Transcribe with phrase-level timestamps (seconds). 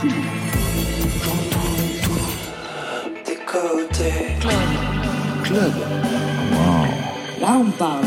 [0.00, 0.08] tout.
[1.24, 1.58] J'entends
[2.02, 3.26] tout.
[3.26, 4.38] Des côtés.
[4.40, 4.52] Club.
[5.42, 5.72] Club.
[6.52, 7.40] Wow.
[7.40, 8.04] Là, on parle.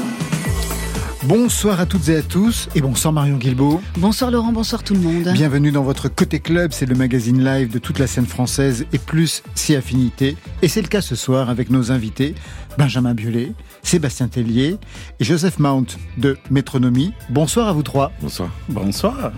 [1.24, 3.82] Bonsoir à toutes et à tous et bonsoir Marion Guilbault.
[3.98, 5.30] Bonsoir Laurent, bonsoir tout le monde.
[5.34, 8.98] Bienvenue dans votre Côté Club, c'est le magazine live de toute la scène française et
[8.98, 10.36] plus si affinité.
[10.64, 12.36] Et c'est le cas ce soir avec nos invités
[12.78, 14.78] Benjamin Biolay, Sébastien Tellier
[15.20, 17.14] et Joseph Mount de Métronomie.
[17.30, 18.12] Bonsoir à vous trois.
[18.22, 18.50] Bonsoir.
[18.70, 19.32] Bonsoir.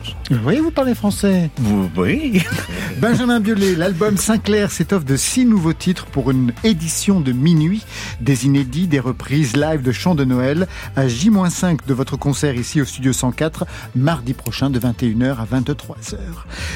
[0.45, 1.49] Oui, vous parlez français.
[1.97, 2.43] oui.
[3.01, 7.83] Benjamin Biolay, l'album Sinclair s'étoffe de six nouveaux titres pour une édition de minuit,
[8.19, 12.81] des inédits, des reprises live de chants de Noël à J-5 de votre concert ici
[12.81, 16.17] au Studio 104, mardi prochain de 21h à 23h.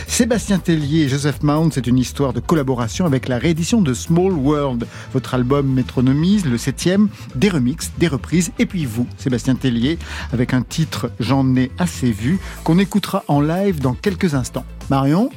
[0.07, 4.36] Sébastien Tellier et Joseph Mount, c'est une histoire de collaboration avec la réédition de Small
[4.37, 9.97] World, votre album Métronomie, le septième, des remixes, des reprises, et puis vous, Sébastien Tellier,
[10.31, 14.65] avec un titre J'en ai assez vu, qu'on écoutera en live dans quelques instants.
[14.89, 15.29] Marion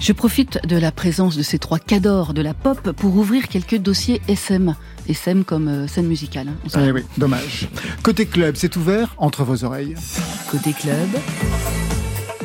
[0.00, 3.76] je profite de la présence de ces trois cadors de la pop pour ouvrir quelques
[3.76, 4.74] dossiers SM.
[5.08, 6.48] SM comme euh, scène musicale.
[6.74, 7.68] Hein, eh oui, dommage.
[8.02, 9.94] Côté club, c'est ouvert entre vos oreilles.
[10.50, 11.08] Côté club,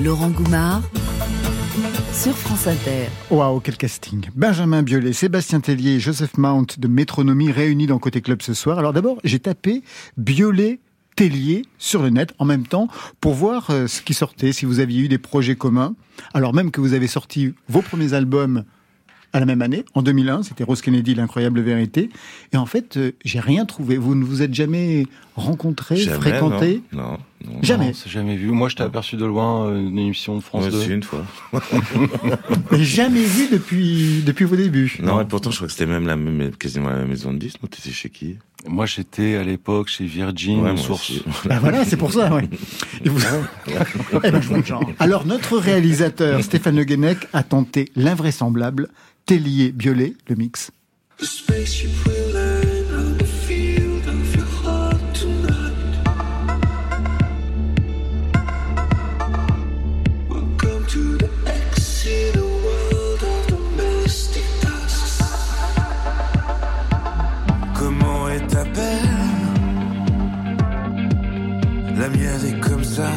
[0.01, 0.81] Laurent Goumard
[2.13, 3.07] sur France Inter.
[3.29, 4.27] Waouh, quel casting.
[4.35, 8.79] Benjamin Biolay, Sébastien Tellier Joseph Mount de Métronomie réunis dans Côté Club ce soir.
[8.79, 9.83] Alors d'abord, j'ai tapé
[10.17, 10.79] Biolay
[11.15, 12.87] Tellier sur le net en même temps
[13.21, 15.95] pour voir euh, ce qui sortait, si vous aviez eu des projets communs.
[16.33, 18.63] Alors même que vous avez sorti vos premiers albums
[19.33, 22.09] à la même année, en 2001, c'était Rose Kennedy, l'incroyable vérité.
[22.53, 23.97] Et en fait, euh, j'ai rien trouvé.
[23.97, 25.05] Vous ne vous êtes jamais
[25.35, 27.93] rencontrés, fréquentés Non, non, jamais.
[28.05, 28.47] jamais vu.
[28.51, 30.91] Moi, je t'ai aperçu de loin euh, une émission de France 2.
[30.91, 31.25] une fois.
[32.71, 34.97] Mais jamais vu depuis depuis vos débuts.
[35.01, 37.61] Non, et pourtant, je crois que c'était même la même, quasiment la maison de disques.
[37.61, 38.37] Non, t'étais chez qui?
[38.67, 41.13] Moi, j'étais à l'époque chez Virgin, ouais, Source.
[41.45, 42.33] Bah voilà, c'est pour ça.
[42.33, 42.49] Ouais.
[43.05, 43.19] Et vous...
[44.23, 44.83] eh ben, je genre.
[44.99, 48.89] Alors, notre réalisateur Stéphane Le Guenec a tenté l'invraisemblable
[49.29, 50.71] Tellier Biolay, le mix.
[71.95, 73.11] La mienne est comme ça.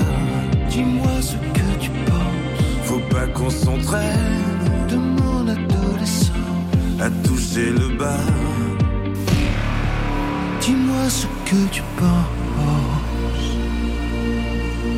[0.68, 2.84] Dis-moi ce que tu penses.
[2.84, 4.21] Faut pas s'entraîne
[7.02, 8.26] à toucher le bas.
[10.60, 13.50] Dis-moi ce que tu penses.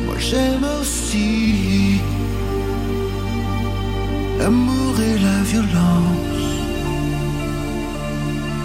[0.05, 1.99] Moi j'aime aussi
[4.37, 6.43] l'amour et la violence.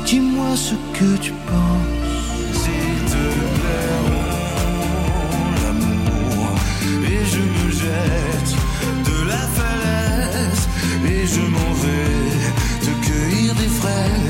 [0.05, 2.61] Dis-moi ce que tu penses.
[2.61, 3.25] S'il te
[3.57, 4.01] plaît,
[5.63, 6.57] l'amour.
[7.15, 8.53] Et je me jette
[9.09, 10.65] de la falaise
[11.13, 12.20] et je m'en vais
[13.91, 14.30] des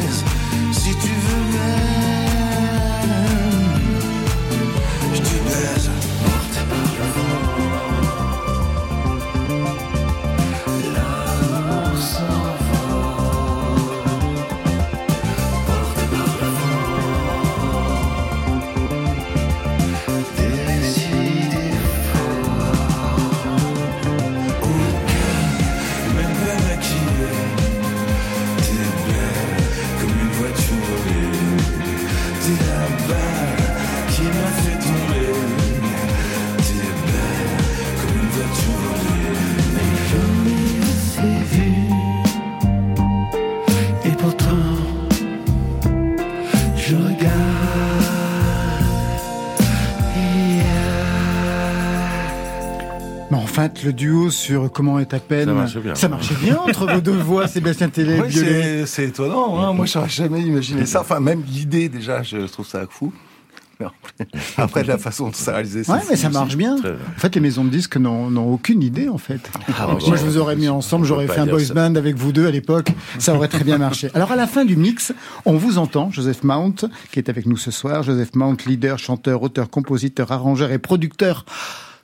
[53.84, 57.00] Le duo sur Comment est ta peine, ça marchait bien, ça marchait bien entre vos
[57.00, 59.72] deux voix, Sébastien Télé oui, C'est étonnant, hein.
[59.72, 61.00] moi j'aurais jamais imaginé ça.
[61.00, 63.12] Enfin, même l'idée déjà, je trouve ça fou.
[64.56, 66.76] Après, de la façon dont ça réalisé, Ouais, mais ça marche bien.
[66.76, 69.50] En fait, les maisons de disques n'ont aucune idée, en fait.
[69.78, 72.46] Ah, Moi, je vous aurais mis ensemble, j'aurais fait un boys band avec vous deux
[72.46, 72.90] à l'époque.
[73.18, 74.10] Ça aurait très bien marché.
[74.14, 75.12] Alors, à la fin du mix,
[75.44, 76.74] on vous entend, Joseph Mount,
[77.12, 78.02] qui est avec nous ce soir.
[78.02, 81.44] Joseph Mount, leader, chanteur, auteur, compositeur, arrangeur et producteur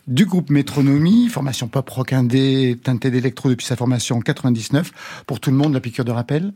[0.06, 5.24] du groupe Métronomie, formation pop rock indé, teintée d'électro depuis sa formation en 99.
[5.26, 6.52] Pour tout le monde, la piqûre de rappel.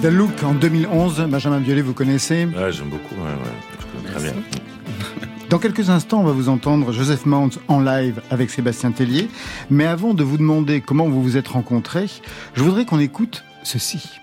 [0.00, 1.26] The Look en 2011.
[1.28, 3.78] Benjamin Biolay, vous connaissez Ouais, j'aime beaucoup, ouais, ouais.
[3.80, 4.42] Je connais très bien.
[5.50, 9.28] Dans quelques instants, on va vous entendre Joseph Mount en live avec Sébastien Tellier.
[9.70, 12.06] Mais avant de vous demander comment vous vous êtes rencontrés,
[12.54, 14.20] je voudrais qu'on écoute ceci.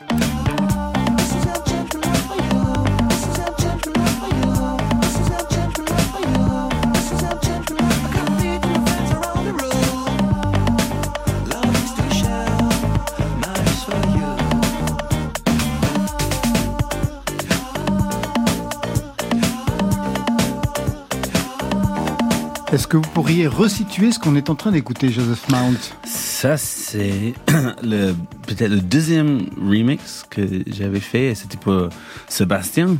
[23.01, 25.75] Que vous pourriez resituer ce qu'on est en train d'écouter, Joseph Mount
[26.05, 27.33] Ça, c'est
[27.83, 28.13] le
[28.47, 31.31] peut-être le deuxième remix que j'avais fait.
[31.31, 31.89] et C'était pour
[32.29, 32.95] Sébastien,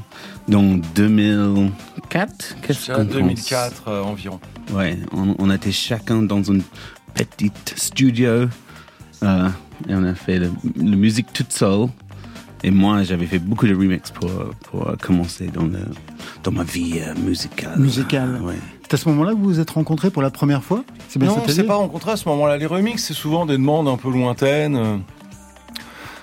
[0.50, 2.58] donc 2004.
[2.62, 3.14] Qu'est-ce qu'on pense?
[3.14, 4.40] 2004 euh, environ.
[4.74, 6.58] Ouais, on, on était chacun dans un
[7.14, 8.50] petit studio
[9.24, 9.50] euh,
[9.88, 11.88] et on a fait le, la musique toute seule.
[12.64, 14.30] Et moi, j'avais fait beaucoup de remix pour,
[14.64, 15.80] pour commencer dans, le,
[16.44, 17.80] dans ma vie euh, musicale.
[17.80, 18.42] Musicale.
[18.42, 18.56] Ouais.
[18.88, 20.84] C'est à ce moment-là que vous vous êtes rencontrés pour la première fois?
[21.10, 22.58] Sébastien Non, on s'est pas rencontrés à ce moment-là.
[22.58, 24.76] Les remix, c'est souvent des demandes un peu lointaines.
[24.76, 24.98] euh,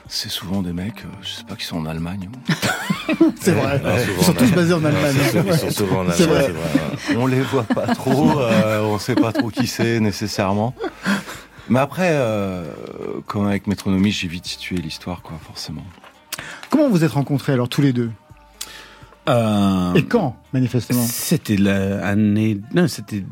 [0.08, 2.28] C'est souvent des mecs, euh, je sais pas, qui sont en Allemagne.
[3.40, 3.78] C'est vrai.
[3.78, 5.14] Souvent Ils sont en tous basés en Allemagne.
[5.16, 6.52] Ils sont- ils sont souvent en C'est Allemagne, vrai.
[6.98, 7.22] c'est vrai.
[7.22, 10.74] On les voit pas trop, euh, on sait pas trop qui c'est nécessairement.
[11.68, 12.64] Mais après, euh,
[13.26, 15.82] comme avec Métronomie, j'ai vite situé l'histoire, quoi, forcément.
[16.70, 18.10] Comment vous êtes rencontrés alors tous les deux?
[19.28, 22.60] Euh, Et quand, manifestement C'était l'année.
[22.74, 23.24] Non, c'était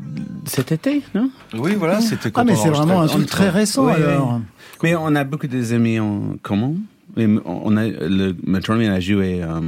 [0.45, 1.29] cet été, non?
[1.53, 4.03] Oui, voilà, c'était quand Ah mais c'est vraiment un truc très récent Oui, oui.
[4.03, 4.39] alors.
[4.83, 6.73] Mais on a beaucoup des amis en commun.
[7.17, 9.59] On a, le Metronomy a joué euh,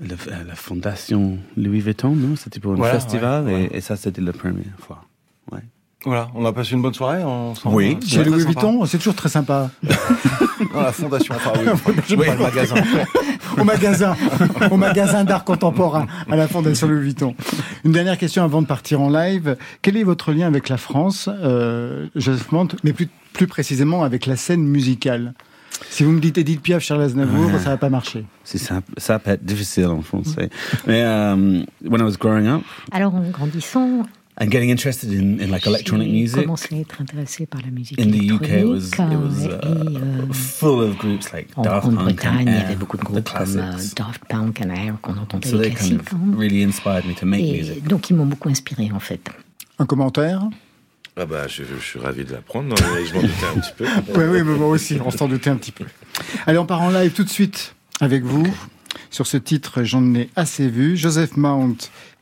[0.00, 2.34] le- à la fondation Louis Vuitton, non?
[2.36, 3.68] C'était pour un Voilà, festival ouais, ouais.
[3.72, 5.04] Et, et ça, c'était la première fois.
[5.52, 5.60] Ouais.
[6.04, 7.74] Voilà, on a passé une bonne soirée ensemble.
[7.74, 7.98] Oui.
[8.06, 8.44] Chez très Louis.
[8.44, 9.70] Vuitton, c'est toujours très sympa.
[10.72, 12.74] Dans la fondation, enfin oui, pas le magasin.
[13.58, 14.16] au magasin,
[14.70, 17.34] au magasin d'art contemporain, à la Fondation Louis Vuitton.
[17.84, 19.56] Une dernière question avant de partir en live.
[19.82, 24.26] Quel est votre lien avec la France, euh, Joseph Mante, mais plus, plus précisément avec
[24.26, 25.34] la scène musicale?
[25.90, 27.58] Si vous me dites Edith Piaf, Charles Aznavour, Ouais.
[27.58, 28.24] ça va pas marcher.
[28.44, 30.50] C'est ça, ça peut être difficile en français.
[30.86, 34.02] Mais um, when I was growing up Alors, en grandissant,
[34.40, 37.70] and getting interested in, in like electronic j'ai music, commencé à être intéressé par la
[37.70, 39.12] musique in the UK, it was, électronique.
[39.12, 42.56] it was et, uh, full of groups like en Daft Punk Grande-Bretagne, and il y
[42.56, 43.72] avait Air, beaucoup de groupes comme euh.
[43.96, 46.12] Daft Punk and Air qu'on entendait So les they kind classiques.
[46.12, 46.36] of hein.
[46.38, 47.86] really inspired me to make Et music.
[47.88, 49.28] donc, ils m'ont beaucoup inspiré, en fait.
[49.78, 50.42] Un commentaire?
[51.16, 53.84] Ah bah, je, je suis ravi de l'apprendre, je m'en doutais un petit peu.
[54.16, 55.84] Oui, oui, mais moi aussi, on s'en doutait un petit peu.
[56.46, 58.46] Allez, on part en live tout de suite avec vous.
[59.10, 60.96] Sur ce titre, j'en ai assez vu.
[60.96, 61.76] Joseph Mount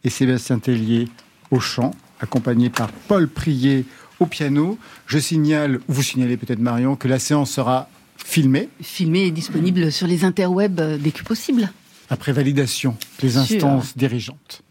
[0.05, 1.09] et Sébastien Tellier
[1.51, 1.91] au chant,
[2.21, 3.85] accompagnés par Paul Prier
[4.21, 4.79] au piano.
[5.07, 10.07] Je signale, vous signalez peut-être Marion, que la séance sera filmée Filmé et disponible sur
[10.07, 11.71] les interwebs dès que possible.
[12.11, 13.41] après validation des Sûr.
[13.41, 14.63] instances dirigeantes.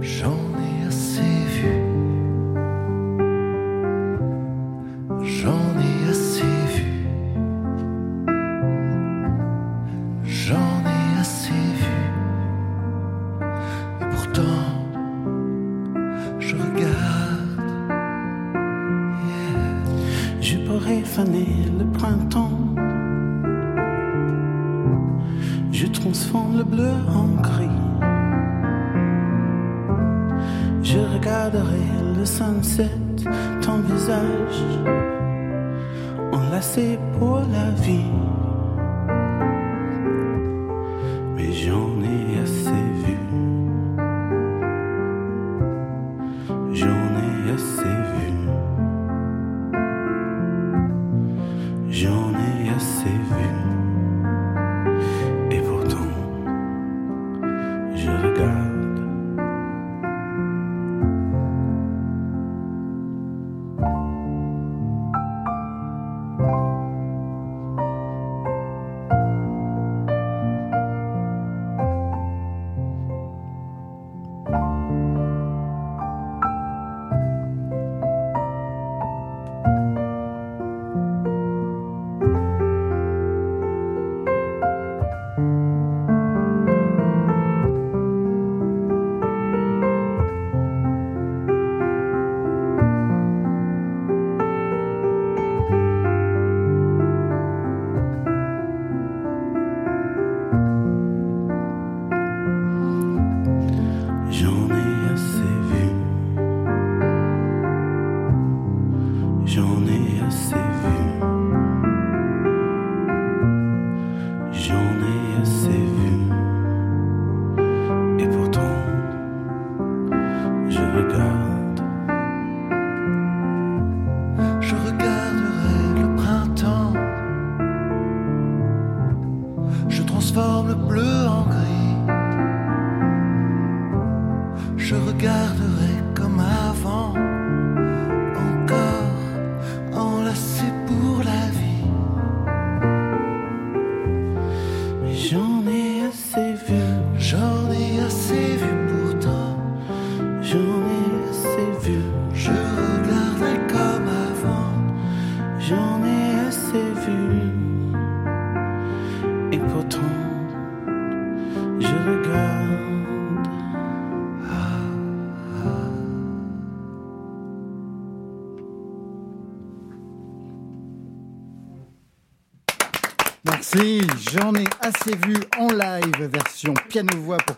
[0.00, 0.51] J'en
[20.42, 21.46] Je pourrais faner
[21.78, 22.58] le printemps.
[25.70, 27.78] Je transforme le bleu en gris.
[30.82, 31.86] Je regarderai
[32.18, 32.90] le sunset,
[33.62, 34.58] ton visage
[36.32, 38.10] enlacé pour la vie.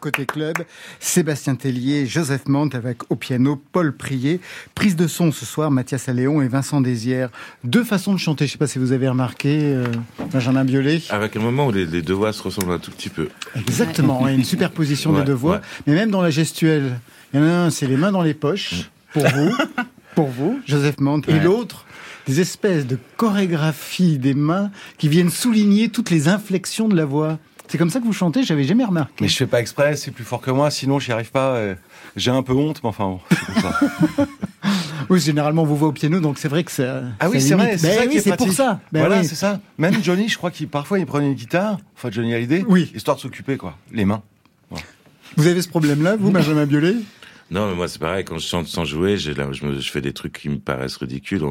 [0.05, 0.57] Côté Club.
[1.01, 4.39] Sébastien Tellier, Joseph Mante avec au piano Paul Prier.
[4.75, 7.31] Prise de son ce soir, Mathias Alléon et Vincent Désière.
[7.65, 9.87] Deux façons de chanter, je sais pas si vous avez remarqué, euh,
[10.31, 11.01] Benjamin Biolay.
[11.09, 13.29] Avec un moment où les, les deux voix se ressemblent un tout petit peu.
[13.57, 15.55] Exactement, une superposition des Ouais, deux voix.
[15.55, 15.61] ouais.
[15.87, 17.01] Mais même dans la gestuelle,
[17.33, 19.57] il y en a un, c'est les mains dans les poches, pour vous,
[20.15, 21.87] pour vous, Joseph Mante, et l'autre,
[22.27, 27.39] des espèces de chorégraphie des mains qui viennent souligner toutes les inflexions de la voix.
[27.69, 29.13] C'est comme ça que vous chantez, j'avais jamais remarqué.
[29.21, 31.55] Mais je fais pas exprès, c'est plus fort que moi, sinon j'y arrive pas.
[31.57, 31.75] euh,
[32.17, 33.21] J'ai un peu honte, mais enfin bon,
[33.61, 33.81] ça.
[35.11, 37.03] Oui, généralement, on vous voit au piano, donc c'est vrai que ça.
[37.21, 38.81] Ah oui, c'est vrai, c'est Ben oui, c'est pour ça.
[38.91, 39.27] Ben voilà, oui.
[39.27, 39.61] c'est ça.
[39.77, 42.91] Même Johnny, je crois qu'il parfois il prenait une guitare, enfin Johnny Hallyday, Oui.
[42.95, 44.23] histoire de s'occuper quoi, les mains.
[45.37, 46.95] Vous avez ce problème-là, vous, Benjamin Biolay?
[47.51, 50.33] Non, mais moi c'est pareil, quand je chante sans jouer, je, je fais des trucs
[50.41, 51.43] qui me paraissent ridicules.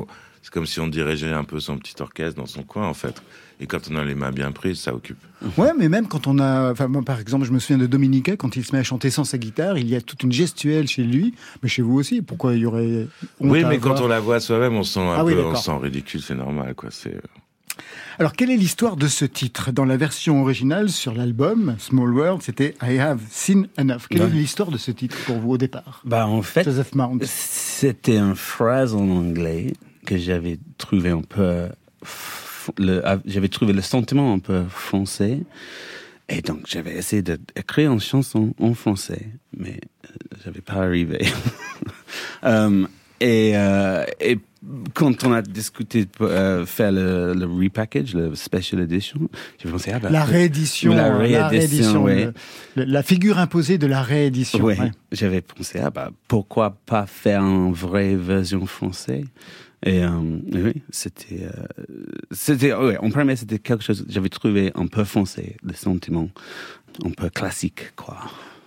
[0.41, 3.23] C'est comme si on dirigeait un peu son petit orchestre dans son coin, en fait.
[3.62, 5.19] Et quand on a les mains bien prises, ça occupe.
[5.57, 6.71] Ouais, mais même quand on a.
[6.71, 9.09] Enfin, moi, par exemple, je me souviens de Dominica, quand il se met à chanter
[9.09, 12.21] sans sa guitare, il y a toute une gestuelle chez lui, mais chez vous aussi.
[12.21, 13.07] Pourquoi il y aurait.
[13.39, 15.45] oui, mais quand avoir on la voit soi-même, on se sent un Ah oui, peu,
[15.45, 16.89] on sent ridicule, c'est normal, quoi.
[16.91, 17.21] C'est.
[18.19, 22.41] Alors, quelle est l'histoire de ce titre Dans la version originale sur l'album Small World,
[22.43, 24.01] c'était I Have Seen Enough.
[24.09, 24.27] Quelle Ouais.
[24.27, 26.01] est l'histoire de ce titre pour vous au départ?
[26.05, 26.67] Bah, en fait,
[27.25, 29.73] c'était une phrase en anglais
[30.05, 31.67] que j'avais trouvé un peu.
[33.25, 35.39] J'avais trouvé le sentiment un peu français.
[36.29, 39.27] Et donc, j'avais essayé d'écrire une chanson en français,
[39.57, 40.09] mais euh,
[40.45, 41.19] j'avais pas arrivé.
[42.45, 42.85] Euh,
[43.21, 44.37] et, euh, et
[44.93, 49.29] quand on a discuté de euh, faire le, le repackage, le special edition,
[49.62, 50.93] j'ai pensé, ah bah, La réédition.
[50.93, 52.25] La euh, réédition, ouais.
[52.25, 52.34] le-
[52.77, 54.63] le- la figure imposée de la réédition.
[54.63, 54.79] Ouais.
[54.79, 54.91] ouais.
[55.12, 59.25] J'avais pensé, ah bah, pourquoi pas faire une vraie version française?
[59.86, 60.10] Et euh,
[60.53, 61.86] oui, c'était, euh,
[62.32, 66.29] c'était, ouais, en premier, c'était quelque chose, j'avais trouvé un peu français, le sentiment,
[67.03, 68.17] un peu classique, quoi.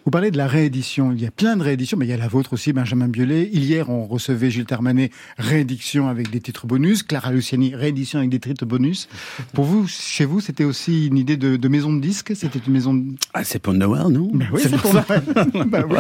[0.06, 1.10] Vous parlez de la réédition.
[1.10, 3.50] Il y a plein de rééditions, mais il y a la vôtre aussi, Benjamin Biolay.
[3.52, 7.02] Hier, on recevait Gilles Termanet, réédition avec des titres bonus.
[7.02, 9.08] Clara Luciani, réédition avec des titres bonus.
[9.52, 12.36] Pour vous, chez vous, c'était aussi une idée de, de maison de disques?
[12.36, 13.02] C'était une maison de...
[13.34, 14.30] Ah, c'est pour Noël, non?
[14.32, 15.22] Ben oui, c'est pour Noël.
[15.66, 15.96] Ben oui.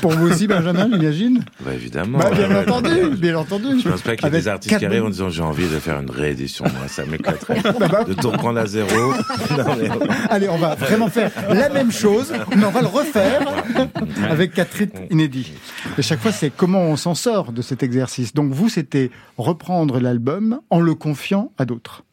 [0.00, 2.16] Pour vous aussi, Benjamin, j'imagine Bah, évidemment.
[2.18, 2.70] Bah, Bien ouais, ouais.
[2.70, 3.66] entendu, bien entendu.
[3.84, 5.78] Je pense pas qu'il y ait des artistes qui arrivent en disant j'ai envie de
[5.78, 6.64] faire une réédition.
[6.64, 7.60] Moi, ça m'éclaterait.
[7.78, 8.04] bah.
[8.04, 8.88] de tout reprendre à zéro.
[9.50, 9.90] Non, mais-
[10.30, 13.49] Allez, on va vraiment faire la même chose, mais on va le refaire
[14.28, 15.52] avec quatre titres inédits.
[15.98, 18.34] Et chaque fois, c'est comment on s'en sort de cet exercice.
[18.34, 22.04] Donc vous, c'était reprendre l'album en le confiant à d'autres.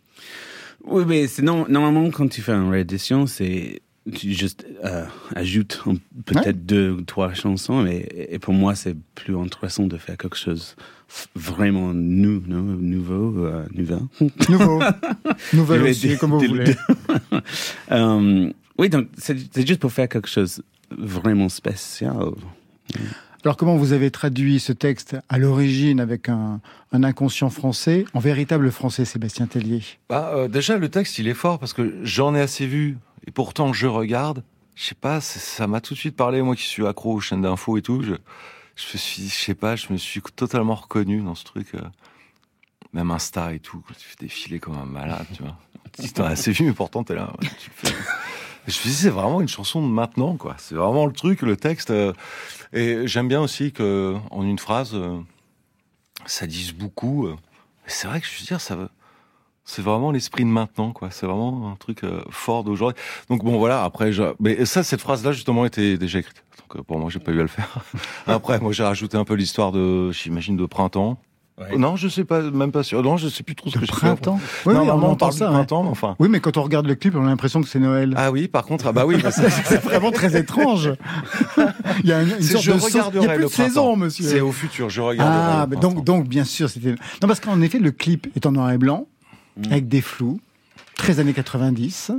[0.86, 3.82] Oui, mais c'est non, normalement, quand tu fais une réédition, c'est
[4.13, 5.03] tu juste euh,
[5.36, 5.84] ajoutes
[6.25, 10.38] peut-être deux ou trois chansons, mais et pour moi, c'est plus intéressant de faire quelque
[10.38, 10.77] chose
[11.36, 14.08] vraiment nou, nou- nouveau, euh, nouveau.
[15.53, 15.75] Nouveau.
[15.86, 16.74] Aussi, comme vous voulez.
[17.91, 22.15] Euh, oui, donc c'est juste pour faire quelque chose vraiment spécial.
[23.44, 26.60] Alors comment vous avez traduit ce texte à l'origine avec un,
[26.91, 29.84] un inconscient français en véritable français, Sébastien Tellier?
[30.10, 33.32] Bah, euh, déjà, le texte, il est fort parce que j'en ai assez vu et
[33.32, 34.44] pourtant je regarde.
[34.75, 37.41] Je sais pas, ça m'a tout de suite parlé, moi qui suis accro aux chaînes
[37.41, 38.01] d'infos et tout.
[38.03, 38.13] Je,
[38.75, 41.74] je me suis, je sais pas, je me suis totalement reconnu dans ce truc.
[41.74, 41.79] euh,
[42.94, 45.58] même Insta et tout, quand tu fais défiler comme un malade, tu vois.
[46.00, 47.32] Si t'en as assez vu, mais pourtant t'es là.
[47.41, 47.96] ouais, tu le fais.
[48.67, 50.55] Je me suis dit, c'est vraiment une chanson de maintenant, quoi.
[50.57, 51.89] C'est vraiment le truc, le texte.
[51.89, 52.12] euh,
[52.74, 55.19] et j'aime bien aussi que, en une phrase, euh,
[56.25, 57.27] ça dise beaucoup.
[57.27, 57.36] euh.
[57.86, 58.89] C'est vrai que je veux dire, ça veut.
[59.63, 61.12] C'est vraiment l'esprit de maintenant, quoi.
[61.12, 63.01] C'est vraiment un truc fort d'aujourd'hui.
[63.29, 63.83] Donc bon, voilà.
[63.83, 64.24] Après, je...
[64.39, 66.43] mais ça, cette phrase-là, justement, était déjà écrite.
[66.69, 67.69] Donc pour moi, j'ai pas eu à le faire.
[68.27, 71.17] Après, moi, j'ai rajouté un peu l'histoire de, j'imagine, de printemps.
[71.75, 73.01] Non, je sais pas, même pas sûr.
[73.01, 75.07] Non, je sais plus trop ce Le que je printemps Oui, non, oui, on normalement,
[75.07, 75.45] on entend ça.
[75.47, 75.51] ouais.
[75.53, 76.15] printemps, mais enfin.
[76.19, 78.13] Oui, mais quand on regarde le clip, on a l'impression que c'est Noël.
[78.15, 80.93] Ah oui, par contre, ah bah oui, bah c'est vraiment très étrange.
[82.03, 83.95] Il y a une, une sorte je de regarderai Il y a plus de saison,
[83.95, 84.23] monsieur.
[84.23, 85.37] C'est au futur, je regarderai.
[85.39, 86.91] Ah, le mais donc, donc, bien sûr, c'était.
[86.91, 89.07] Non, parce qu'en effet, le clip est en noir et blanc,
[89.57, 89.71] Mm.
[89.71, 90.39] avec des flous,
[90.95, 92.11] très années 90.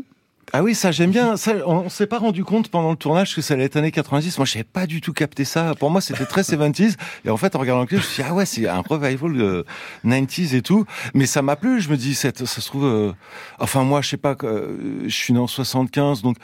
[0.53, 1.37] Ah oui, ça j'aime bien.
[1.37, 4.39] Ça, on, s'est pas rendu compte pendant le tournage que ça allait être années 90.
[4.39, 5.75] Moi, je n'avais pas du tout capté ça.
[5.79, 6.97] Pour moi, c'était très 70s.
[7.27, 8.81] Et en fait, en regardant le clip, je me suis dit, ah ouais, c'est un
[8.81, 9.67] revival de
[10.07, 10.87] 90s et tout.
[11.13, 11.81] Mais ça m'a plu.
[11.83, 13.13] Je me dis, cette, ça se trouve, euh,
[13.59, 16.37] enfin, moi, je sais pas, euh, je suis né en 75, donc,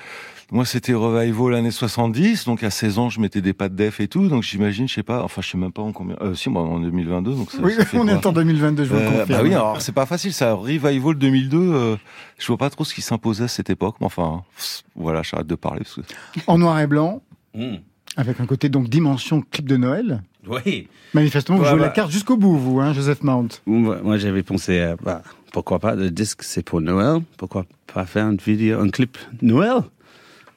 [0.55, 4.09] moi, c'était revival l'année 70, donc à 16 ans, je mettais des pattes def et
[4.09, 6.49] tout, donc j'imagine, je sais pas, enfin, je sais même pas en combien, euh, si,
[6.49, 8.95] moi, en 2022, donc ça, Oui, ça fait on quoi est en 2022, je vous
[8.95, 9.29] le Euh, confirme.
[9.29, 10.55] bah oui, alors c'est pas facile, ça.
[10.55, 11.97] Revival 2002, euh,
[12.39, 15.47] je vois pas trop ce qui s'imposait à cette époque, mais enfin, pff, voilà, j'arrête
[15.49, 15.81] de parler.
[15.83, 16.01] Parce que...
[16.47, 17.21] En noir et blanc,
[17.57, 17.77] Mm.
[18.17, 20.23] avec un côté donc dimension clip de Noël.
[20.49, 20.89] Oui.
[21.15, 21.87] Manifestement, vous jouez bah.
[21.87, 23.49] la carte jusqu'au bout, vous, hein, Joseph Mount.
[23.67, 28.07] Moi, moi, j'avais pensé, à, bah, pourquoi pas, le disque c'est pour Noël, pourquoi pas
[28.07, 29.83] faire une vidéo, un clip Noël?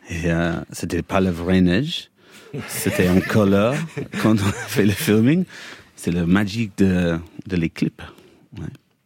[0.09, 2.09] Et euh, c'était pas la vraie neige,
[2.67, 3.75] c'était en couleur
[4.23, 5.43] quand on a fait le filming.
[5.95, 8.01] C'est le magique de, de les clips.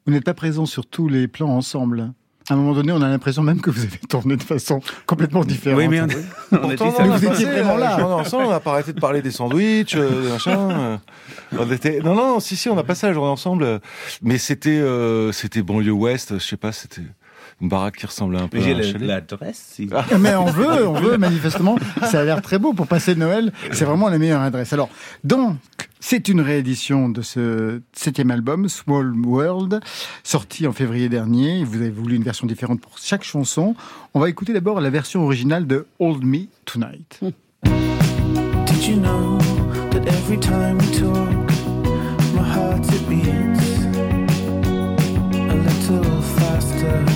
[0.06, 2.12] Vous n'êtes pas présent sur tous les plans ensemble.
[2.50, 5.44] À un moment donné, on a l'impression même que vous avez tourné de façon complètement
[5.46, 5.80] différente.
[5.80, 8.00] Oui, mais on, on était Pourtant, on a vous étiez passé, vraiment euh, là.
[8.00, 10.52] journée ensemble, on n'a pas arrêté de parler des sandwichs, euh, des machins.
[10.72, 10.98] euh.
[11.58, 12.00] On était...
[12.02, 13.64] Non, non, si, si, on a passé la journée ensemble.
[13.64, 13.80] euh,
[14.22, 17.04] Mais c'était, euh, c'était banlieue ouest, je sais pas, c'était
[17.62, 19.64] une baraque qui ressemblait un peu Mais à j'ai un l'adresse.
[19.74, 19.88] si-
[20.20, 21.78] Mais on veut, on veut, manifestement.
[22.04, 23.52] Ça a l'air très beau pour passer Noël.
[23.72, 24.74] C'est vraiment la meilleure adresse.
[24.74, 24.90] Alors,
[25.24, 25.58] donc,
[26.00, 29.80] c'est une réédition de ce septième album, Small World,
[30.24, 31.64] sorti en février dernier.
[31.64, 33.76] Vous avez voulu une version différente pour chaque chanson.
[34.16, 37.20] On va écouter d'abord la version originale de Hold Me Tonight.
[37.64, 39.38] Did you know
[39.92, 41.52] that every time we talk,
[42.34, 43.86] my heart it beats
[45.36, 47.11] a little faster?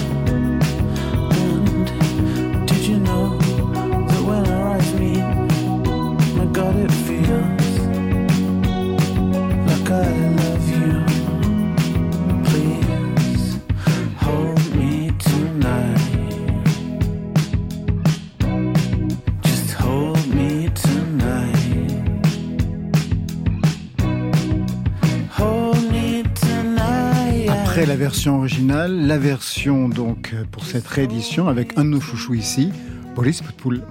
[28.05, 32.69] Version originale, la version donc pour cette réédition avec un de nos chouchous ici,
[33.15, 33.81] Boris Poutpoul.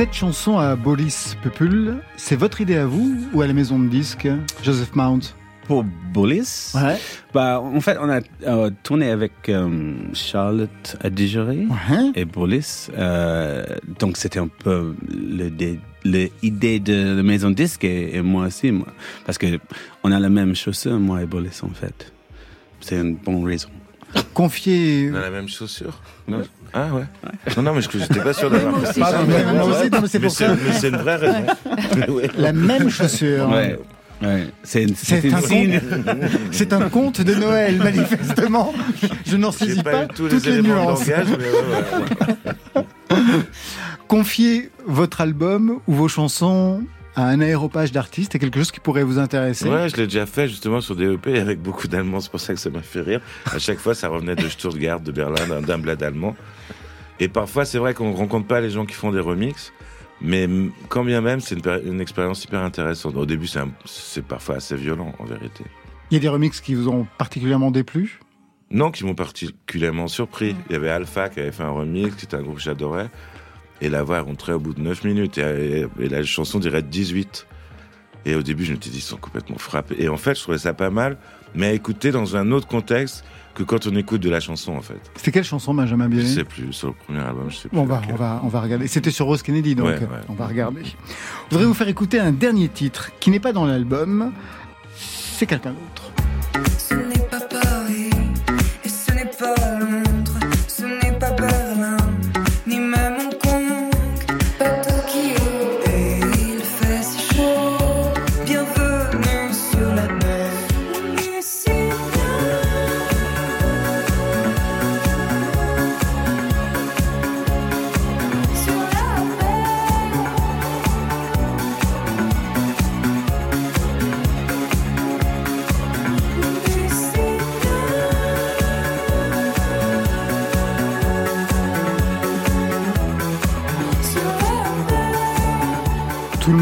[0.00, 3.86] Cette chanson à Boris Poutpoul, c'est votre idée à vous ou à la maison de
[3.86, 4.26] disques,
[4.62, 5.20] Joseph Mount?
[5.66, 5.84] Pour
[6.74, 6.96] Ouais.
[7.34, 11.66] bah, en fait, on a euh, tourné avec euh, Charlotte Adigéry.
[11.66, 12.12] Ouais.
[12.14, 12.88] et Bollis.
[12.96, 13.62] Euh,
[13.98, 18.86] donc c'était un peu l'idée de la maison disque et, et moi aussi, moi.
[19.26, 19.58] parce que
[20.02, 22.10] on a la même chaussure, moi et Bollis en fait.
[22.80, 23.68] C'est une bonne raison.
[24.34, 25.10] Confier.
[25.12, 26.42] On a la même chaussure Non.
[26.72, 27.02] Ah ouais.
[27.56, 29.00] Non, non, mais je n'étais pas sûr d'avoir Moi aussi,
[30.08, 30.54] c'est Mais pour ça.
[30.54, 31.46] mais c'est une vraie raison.
[32.08, 32.28] Ouais.
[32.38, 33.48] La même chaussure.
[33.50, 33.78] Ouais.
[34.22, 34.46] Ouais.
[34.62, 34.84] C'est
[35.32, 35.80] un signe.
[36.52, 38.72] C'est un conte de Noël, manifestement.
[39.26, 41.06] Je n'en saisis pas, pas, eu tous toutes les les éléments de nuances.
[41.08, 42.84] langage, mais ouais,
[43.16, 43.24] ouais.
[44.08, 46.82] Confier votre album ou vos chansons
[47.16, 49.68] à un aéropage d'artistes est quelque chose qui pourrait vous intéresser?
[49.68, 52.54] Ouais, je l'ai déjà fait justement sur des EP avec beaucoup d'Allemands, c'est pour ça
[52.54, 53.20] que ça m'a fait rire.
[53.52, 56.36] À chaque fois, ça revenait de Stuttgart, de Berlin, d'un- bled allemand.
[57.18, 59.72] Et parfois, c'est vrai qu'on rencontre pas les gens qui font des remixes,
[60.22, 60.48] mais
[60.88, 63.16] quand bien même, c'est une, péri- une expérience hyper intéressante.
[63.16, 63.46] Au début,
[63.86, 65.64] c'est parfois assez violent, en vérité.
[66.10, 68.20] Il y a des remixes qui vous ont particulièrement déplu?
[68.70, 70.54] Non, qui m'ont particulièrement surpris.
[70.68, 73.10] Il y avait Alpha qui avait fait un remix, qui était un groupe que j'adorais.
[73.80, 75.38] Et la voix est rentrée au bout de 9 minutes.
[75.38, 77.46] Et, et la chanson dirait 18.
[78.26, 79.96] Et au début, je me suis dit, ils sont complètement frappés.
[79.98, 81.16] Et en fait, je trouvais ça pas mal,
[81.54, 84.82] mais à écouter dans un autre contexte que quand on écoute de la chanson, en
[84.82, 85.00] fait.
[85.16, 87.76] C'était quelle chanson, Benjamin Je Biolay sais plus, sur le premier album, je sais plus.
[87.76, 88.86] Bon, on va, on, va, on va regarder.
[88.86, 90.06] C'était sur Rose Kennedy, donc Ouais, ouais.
[90.28, 90.82] on va regarder.
[90.84, 90.92] Je
[91.50, 94.32] voudrais vous faire écouter un dernier titre qui n'est pas dans l'album.
[94.94, 95.99] C'est quelqu'un d'autre.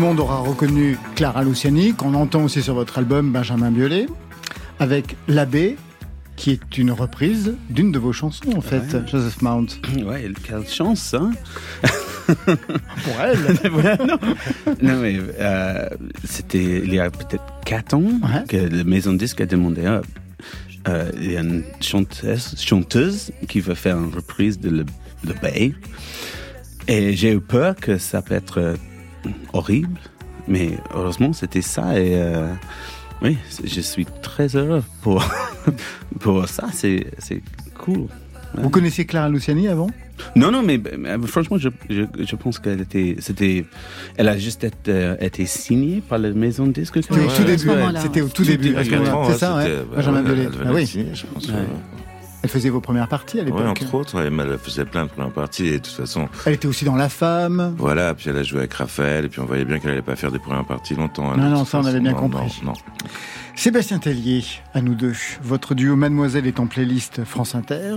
[0.08, 4.06] Monde aura reconnu Clara Luciani, qu'on entend aussi sur votre album Benjamin Biolay,
[4.80, 5.76] avec L'abbé,
[6.34, 9.02] qui est une reprise d'une de vos chansons, en fait, Ouais.
[9.06, 9.66] Joseph Mount.
[10.06, 11.32] Ouais, quelle chance, hein
[12.26, 13.38] Pour elle.
[14.06, 14.18] Non.
[14.80, 15.88] Non, mais euh,
[16.24, 18.44] c'était il y a peut-être 4 ans Ouais.
[18.48, 19.82] que la maison de disque a demandé
[20.88, 24.86] euh, il y a une chanteuse, chanteuse qui veut faire une reprise de Le,
[25.26, 25.74] le Bay.
[26.86, 28.76] Et j'ai eu peur que ça peut être euh,
[29.52, 29.98] horrible,
[30.46, 32.52] mais heureusement c'était ça et euh,
[33.22, 35.24] oui, je suis très heureux pour,
[36.20, 37.42] pour ça, c'est c'est
[37.78, 38.07] cool.
[38.54, 39.90] Vous connaissiez Clara Luciani avant?
[40.35, 43.66] Non, non, mais, mais franchement, je, je, je pense qu'elle était, c'était,
[44.16, 46.96] elle a juste été, euh, été signée par la maison de disques.
[47.02, 47.68] C'était au Ouais, tout début.
[48.00, 48.31] C'était au ouais.
[48.31, 48.74] tout début.
[48.83, 49.70] C'est ouais, ça, ouais.
[49.94, 50.87] Benjamin ouais, devait Ah oui.
[50.87, 51.46] je pense.
[51.48, 51.54] Ouais.
[52.42, 53.61] Elle faisait vos premières parties à l'époque.
[53.61, 56.55] Ouais, entre autres, ouais, elle faisait plein de premières parties et de toute façon, Elle
[56.55, 57.74] était aussi dans La Femme.
[57.79, 60.14] voilà, puis elle a joué avec Raphaël et puis on voyait bien qu'elle allait pas
[60.16, 61.33] faire des premières parties longtemps.
[61.33, 62.61] hein, Non, non, ça, on avait bien Non, compris.
[62.62, 62.79] Non, non.
[63.57, 65.14] Sébastien Tellier, à nous deux.
[65.42, 67.96] Votre duo Mademoiselle est en playlist France Inter.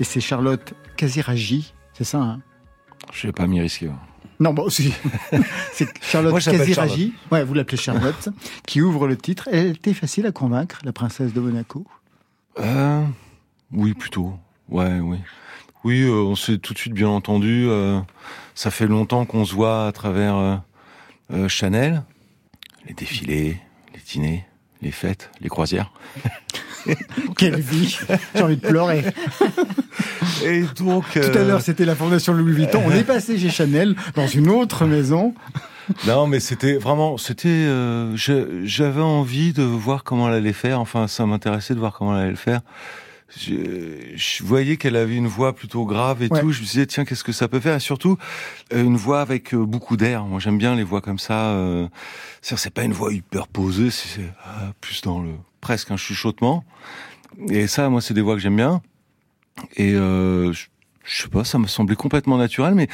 [0.00, 1.74] Et c'est Charlotte Casiragi.
[1.92, 2.40] C'est ça, hein?
[3.12, 3.90] Je vais pas m'y risquer.
[4.40, 4.94] Non, bon, si.
[5.74, 7.12] c'est Charlotte Moi, Casiragi.
[7.30, 8.30] Ouais, vous l'appelez Charlotte.
[8.66, 9.46] qui ouvre le titre.
[9.52, 11.84] Elle était facile à convaincre, la princesse de Monaco?
[12.58, 13.04] Euh,
[13.74, 14.32] oui, plutôt.
[14.68, 15.18] Ouais, oui.
[15.84, 17.66] Oui, euh, on s'est tout de suite bien entendu.
[17.68, 18.00] euh,
[18.54, 20.62] ça fait longtemps qu'on se voit à travers
[21.32, 22.02] euh, Chanel,
[22.86, 23.58] les défilés,
[23.92, 24.46] les dîners,
[24.80, 25.92] les fêtes, les croisières.
[27.36, 27.98] Quelle vie
[28.34, 29.04] J'ai envie de pleurer.
[30.44, 32.82] Et donc, Tout à l'heure, c'était la fondation Louis Vuitton.
[32.84, 35.34] On est passé chez Chanel, dans une autre maison.
[36.06, 40.80] Non, mais c'était vraiment, c'était, euh, j'avais envie de voir comment elle allait faire.
[40.80, 42.62] Enfin, ça m'intéressait de voir comment elle allait le faire.
[43.38, 46.40] Je, je voyais qu'elle avait une voix plutôt grave et Ouais.
[46.40, 46.52] tout.
[46.52, 47.74] Je me disais, tiens, qu'est-ce que ça peut faire?
[47.76, 48.16] Et surtout,
[48.72, 50.24] euh, une voix avec euh, beaucoup d'air.
[50.24, 51.46] Moi, j'aime bien les voix comme ça.
[51.52, 51.88] Euh,
[52.42, 56.64] c'est pas une voix hyper posée, c'est euh, plus dans le presque un chuchotement.
[57.48, 58.82] Et ça, moi, c'est des voix que j'aime bien.
[59.76, 60.66] Et euh, je,
[61.04, 62.74] je sais pas, ça me semblait complètement naturel.
[62.74, 62.88] Mais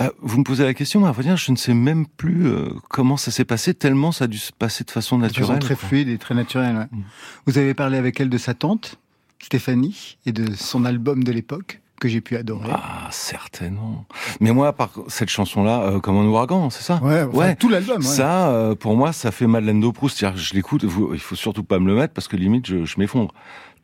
[0.00, 2.46] euh, vous me posez la question, mais à vrai dire, je ne sais même plus
[2.48, 3.72] euh, comment ça s'est passé.
[3.74, 5.58] Tellement ça a dû se passer de façon De façon naturelle.
[5.60, 5.88] très quoi.
[5.88, 6.76] fluide et très naturelle.
[6.76, 6.86] ouais.
[6.98, 7.02] Mm.
[7.46, 8.96] Vous avez parlé avec elle de sa tante,
[9.42, 12.68] Stéphanie, et de son album de l'époque, que j'ai pu adorer.
[12.70, 14.04] Ah, certainement.
[14.40, 17.00] Mais moi, par cette chanson-là, euh, comme un ouragan, c'est ça?
[17.02, 17.56] Ouais, enfin, ouais.
[17.56, 17.98] tout l'album.
[17.98, 18.02] ouais.
[18.02, 20.18] Ça, euh, pour moi, ça fait Madeleine de Proust.
[20.18, 22.84] C'est-à-dire que je l'écoute, il faut surtout pas me le mettre parce que limite, je,
[22.84, 23.32] je m'effondre.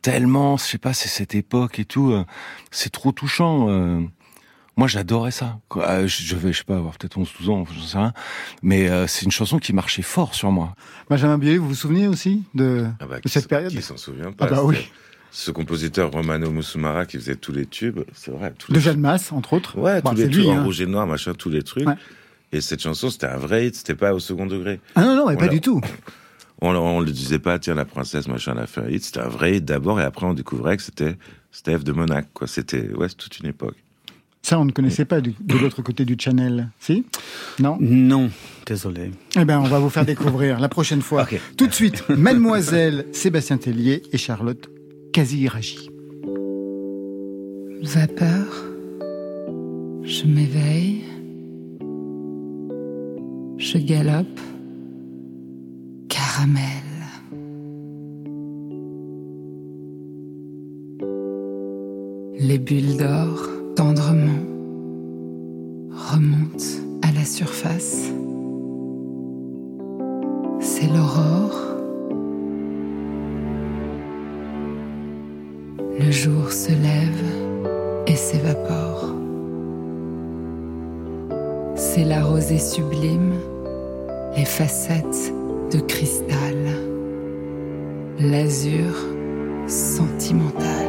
[0.02, 2.24] Tellement, je sais pas, c'est cette époque et tout, euh,
[2.70, 3.68] c'est trop touchant.
[3.70, 4.00] euh.
[4.76, 5.60] moi, j'adorais ça.
[5.76, 8.12] Euh, je, je vais, je sais pas, avoir peut-être 11-12 ans, j'en sais rien.
[8.62, 10.74] Mais euh, c'est une chanson qui marchait fort sur moi.
[11.08, 13.70] Benjamin Biolay, vous vous souvenez aussi de, Ah bah, de cette période?
[13.70, 14.76] Qui s'en souvient pas Ah bah oui.
[15.34, 18.52] Ce compositeur Romano Musumara qui faisait tous les tubes, c'est vrai.
[18.58, 19.78] Tous De les Jeanne Masse, entre autres.
[19.78, 20.64] Ouais, Bon, tous c'est les lui, trucs en hein.
[20.64, 21.86] rouge et noir, machin, tous les trucs.
[21.88, 21.94] Ouais.
[22.52, 24.78] Et cette chanson, c'était un vrai hit, c'était pas au second degré.
[24.94, 25.80] Ah non, non, mais pas du tout.
[26.60, 29.02] On, on le disait pas, tiens, la princesse, machin, elle a fait un hit.
[29.02, 31.16] C'était un vrai hit d'abord, et après, on découvrait que c'était
[31.50, 32.46] Steph de Monaco, quoi.
[32.46, 33.76] C'était, ouais, c'est toute une époque.
[34.42, 36.68] Ça, on ne connaissait pas du- de l'autre côté du channel.
[36.78, 37.06] Si?
[37.58, 37.78] Non?
[37.80, 38.30] Non,
[38.66, 39.12] désolé.
[39.38, 41.26] Eh ben, on va vous faire découvrir la prochaine fois.
[41.56, 44.68] Tout de suite, Mademoiselle Sébastien Tellier et Charlotte
[45.12, 45.90] Casiragi.
[47.82, 48.46] Vapeur,
[50.02, 51.02] je m'éveille,
[53.58, 54.40] je galope,
[56.08, 56.62] caramel.
[62.38, 64.46] Les bulles d'or, tendrement,
[65.90, 66.64] remontent
[67.02, 68.10] à la surface.
[70.60, 71.41] C'est l'aurore.
[82.12, 83.40] La rosée sublime,
[84.36, 85.32] les facettes
[85.72, 86.58] de cristal,
[88.20, 88.92] l'azur
[89.66, 90.86] sentimental.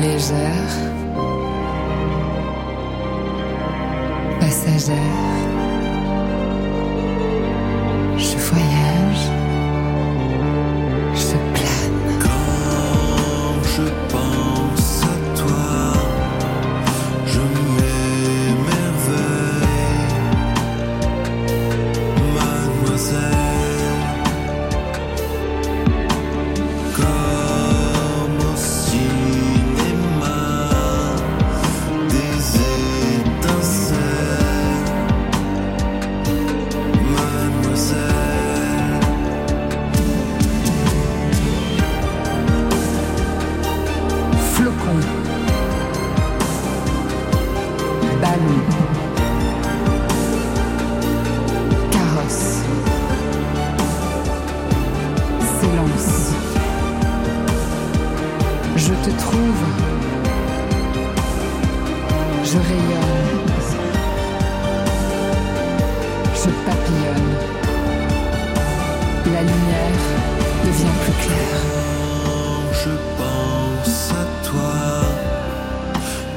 [0.00, 0.76] Légère,
[4.40, 5.63] passagère,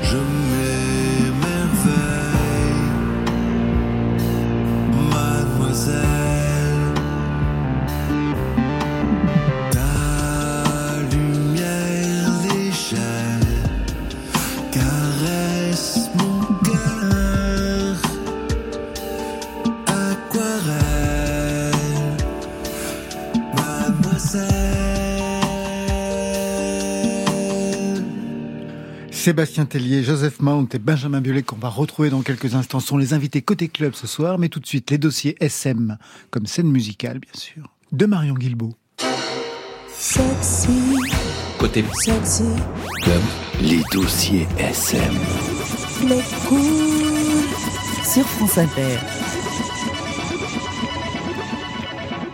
[0.10, 0.37] Je
[29.28, 33.13] Sébastien Tellier, Joseph Mount et Benjamin Biolay qu'on va retrouver dans quelques instants sont les
[33.13, 35.98] invités côté club ce soir, mais tout de suite les dossiers SM
[36.30, 38.74] comme scène musicale bien sûr de Marion Guilbault.
[39.90, 40.70] Sexy,
[41.60, 42.46] Côté sexy,
[43.04, 43.22] club,
[43.60, 45.13] les dossiers SM.
[46.08, 46.62] les cool.
[48.06, 48.98] Sur France Inter.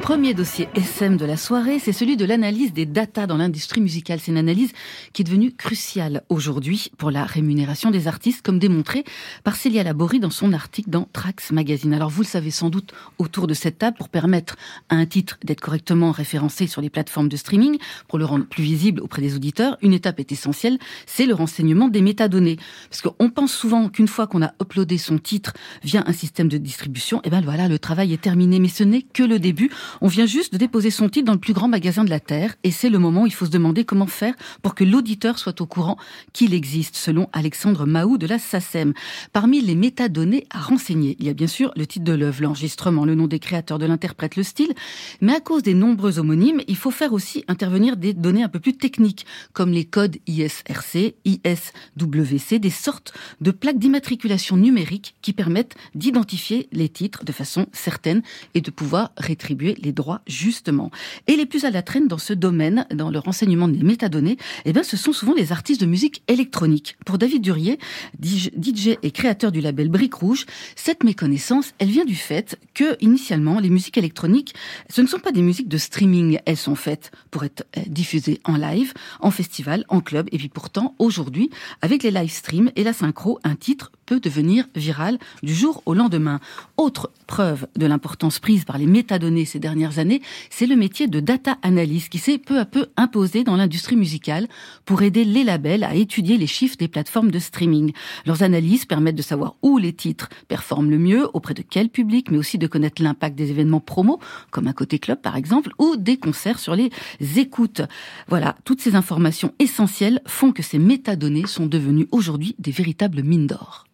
[0.03, 4.19] Premier dossier SM de la soirée, c'est celui de l'analyse des datas dans l'industrie musicale.
[4.19, 4.73] C'est une analyse
[5.13, 9.05] qui est devenue cruciale aujourd'hui pour la rémunération des artistes, comme démontré
[9.45, 11.93] par Célia Laborie dans son article dans Trax Magazine.
[11.93, 14.57] Alors vous le savez sans doute autour de cette table, pour permettre
[14.89, 17.77] à un titre d'être correctement référencé sur les plateformes de streaming,
[18.09, 21.87] pour le rendre plus visible auprès des auditeurs, une étape est essentielle, c'est le renseignement
[21.87, 22.57] des métadonnées.
[22.89, 26.57] Parce qu'on pense souvent qu'une fois qu'on a uploadé son titre via un système de
[26.57, 28.59] distribution, eh ben voilà, le travail est terminé.
[28.59, 29.71] Mais ce n'est que le début.
[30.01, 32.55] On vient juste de déposer son titre dans le plus grand magasin de la Terre
[32.63, 35.61] et c'est le moment où il faut se demander comment faire pour que l'auditeur soit
[35.61, 35.97] au courant
[36.33, 38.93] qu'il existe, selon Alexandre Mahou de la SACEM.
[39.31, 43.05] Parmi les métadonnées à renseigner, il y a bien sûr le titre de l'œuvre, l'enregistrement,
[43.05, 44.73] le nom des créateurs, de l'interprète, le style,
[45.21, 48.59] mais à cause des nombreux homonymes, il faut faire aussi intervenir des données un peu
[48.59, 55.75] plus techniques, comme les codes ISRC, ISWC, des sortes de plaques d'immatriculation numérique qui permettent
[55.95, 58.21] d'identifier les titres de façon certaine
[58.53, 60.91] et de pouvoir rétribuer les droits justement.
[61.27, 64.73] Et les plus à la traîne dans ce domaine, dans le renseignement des métadonnées, eh
[64.73, 66.97] ben, ce sont souvent les artistes de musique électronique.
[67.05, 67.79] Pour David Durier,
[68.21, 73.59] DJ et créateur du label Brique Rouge, cette méconnaissance, elle vient du fait que, initialement,
[73.59, 74.55] les musiques électroniques,
[74.89, 76.39] ce ne sont pas des musiques de streaming.
[76.45, 80.27] Elles sont faites pour être euh, diffusées en live, en festival, en club.
[80.31, 81.49] Et puis pourtant, aujourd'hui,
[81.81, 85.93] avec les live streams et la synchro, un titre peut devenir viral du jour au
[85.93, 86.39] lendemain.
[86.77, 91.19] Autre preuve de l'importance prise par les métadonnées ces dernières années, c'est le métier de
[91.19, 94.47] data analyst qui s'est peu à peu imposé dans l'industrie musicale
[94.85, 97.93] pour aider les labels à étudier les chiffres des plateformes de streaming.
[98.25, 102.29] Leurs analyses permettent de savoir où les titres performent le mieux, auprès de quel public,
[102.31, 104.19] mais aussi de connaître l'impact des événements promo,
[104.51, 106.89] comme un côté club par exemple, ou des concerts sur les
[107.37, 107.81] écoutes.
[108.27, 113.47] Voilà, toutes ces informations essentielles font que ces métadonnées sont devenues aujourd'hui des véritables mines
[113.47, 113.85] d'or.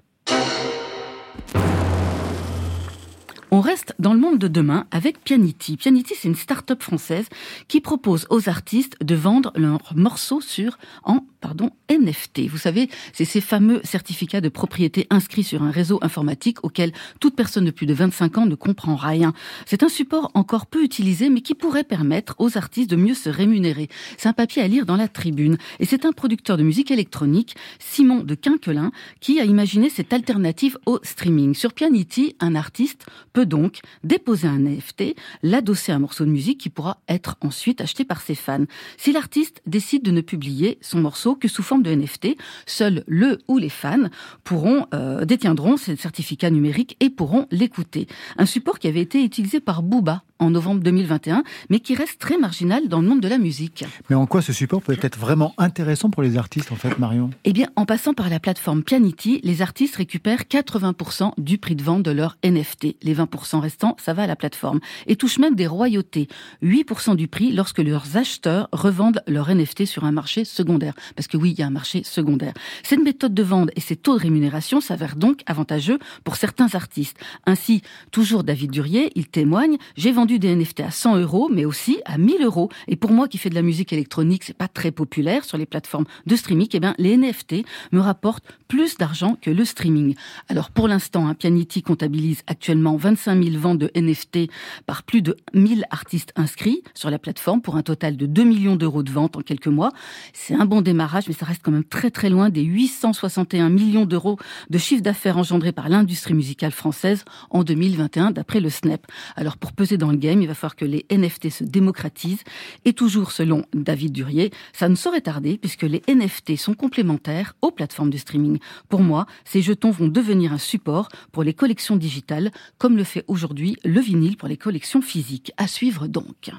[3.52, 5.76] On reste dans le monde de demain avec Pianity.
[5.76, 7.28] Pianity, c'est une start-up française
[7.68, 12.48] qui propose aux artistes de vendre leurs morceaux sur, en, pardon, NFT.
[12.50, 17.36] Vous savez, c'est ces fameux certificats de propriété inscrits sur un réseau informatique auquel toute
[17.36, 19.34] personne de plus de 25 ans ne comprend rien.
[19.66, 23.30] C'est un support encore peu utilisé, mais qui pourrait permettre aux artistes de mieux se
[23.30, 23.90] rémunérer.
[24.18, 25.58] C'est un papier à lire dans la tribune.
[25.80, 30.78] Et c'est un producteur de musique électronique, Simon de Quinquelin, qui a imaginé cette alternative
[30.86, 31.56] au streaming.
[31.56, 36.60] Sur Pianity, un artiste peut donc déposer un NFT, l'adosser à un morceau de musique
[36.60, 38.66] qui pourra être ensuite acheté par ses fans.
[38.98, 43.40] Si l'artiste décide de ne publier son morceau que sous forme de NFT, seuls le
[43.48, 44.08] ou les fans
[44.44, 48.08] pourront euh, détiendront ce certificat numérique et pourront l'écouter.
[48.38, 52.38] Un support qui avait été utilisé par Booba en novembre 2021, mais qui reste très
[52.38, 53.86] marginal dans le monde de la musique.
[54.10, 57.30] Mais en quoi ce support peut être vraiment intéressant pour les artistes en fait, Marion?
[57.44, 61.84] Eh bien, en passant par la plateforme Pianity, les artistes récupèrent 80% du prix de
[61.84, 62.96] vente de leur NFT.
[63.02, 64.80] Les 20% restants, ça va à la plateforme.
[65.08, 66.28] Et touchent même des royautés.
[66.64, 70.94] 8% du prix lorsque leurs acheteurs revendent leur NFT sur un marché secondaire.
[71.16, 72.54] Parce que oui, il y a un marché secondaire.
[72.84, 77.18] Cette méthode de vente et ces taux de rémunération s'avèrent donc avantageux pour certains artistes.
[77.46, 82.00] Ainsi, toujours David Durier, il témoigne, j'ai vendu des NFT à 100 euros, mais aussi
[82.06, 82.70] à 1000 euros.
[82.88, 85.66] Et pour moi qui fais de la musique électronique, c'est pas très populaire sur les
[85.66, 90.16] plateformes de streaming, eh bien, les NFT me rapportent plus d'argent que le streaming.
[90.48, 94.52] Alors, pour l'instant, un Pianity comptabilise actuellement 25 000 ventes de NFT
[94.86, 98.76] par plus de 1000 artistes inscrits sur la plateforme pour un total de 2 millions
[98.76, 99.92] d'euros de ventes en quelques mois.
[100.34, 104.06] C'est un bon démarrage, mais ça reste quand même très très loin des 861 millions
[104.06, 104.38] d'euros
[104.70, 109.06] de chiffre d'affaires engendrés par l'industrie musicale française en 2021, d'après le SNEP.
[109.36, 112.44] Alors, pour peser dans le game, il va falloir que les NFT se démocratisent.
[112.86, 117.72] Et toujours selon David Durier, ça ne saurait tarder puisque les NFT sont complémentaires aux
[117.72, 118.60] plateformes de streaming.
[118.90, 123.24] Pour moi, ces jetons vont devenir un support pour les collections digitales, comme le fait
[123.28, 125.52] aujourd'hui le vinyle pour les collections physiques.
[125.58, 126.52] À suivre donc.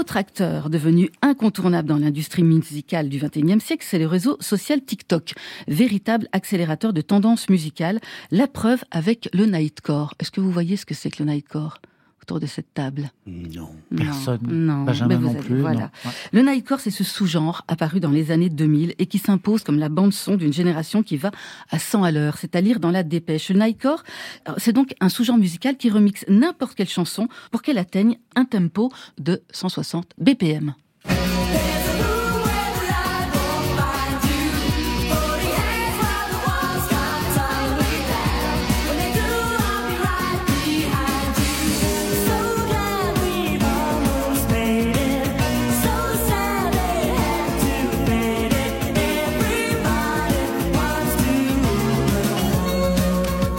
[0.00, 5.34] Autre acteur devenu incontournable dans l'industrie musicale du XXIe siècle, c'est le réseau social TikTok,
[5.68, 8.00] véritable accélérateur de tendances musicales.
[8.30, 10.14] La preuve avec le Nightcore.
[10.18, 11.82] Est-ce que vous voyez ce que c'est que le Nightcore?
[12.30, 13.70] Autour de cette table Non.
[13.96, 14.40] Personne.
[14.48, 15.60] Non, Benjamin non plus.
[15.60, 15.80] Voilà.
[15.80, 15.88] non.
[16.04, 16.10] Ouais.
[16.32, 19.88] Le Nightcore, c'est ce sous-genre apparu dans les années 2000 et qui s'impose comme la
[19.88, 21.32] bande-son d'une génération qui va
[21.70, 23.50] à 100 à l'heure, c'est à lire dans la dépêche.
[23.50, 24.04] Le Nightcore,
[24.44, 28.44] alors, c'est donc un sous-genre musical qui remixe n'importe quelle chanson pour qu'elle atteigne un
[28.44, 30.74] tempo de 160 BPM.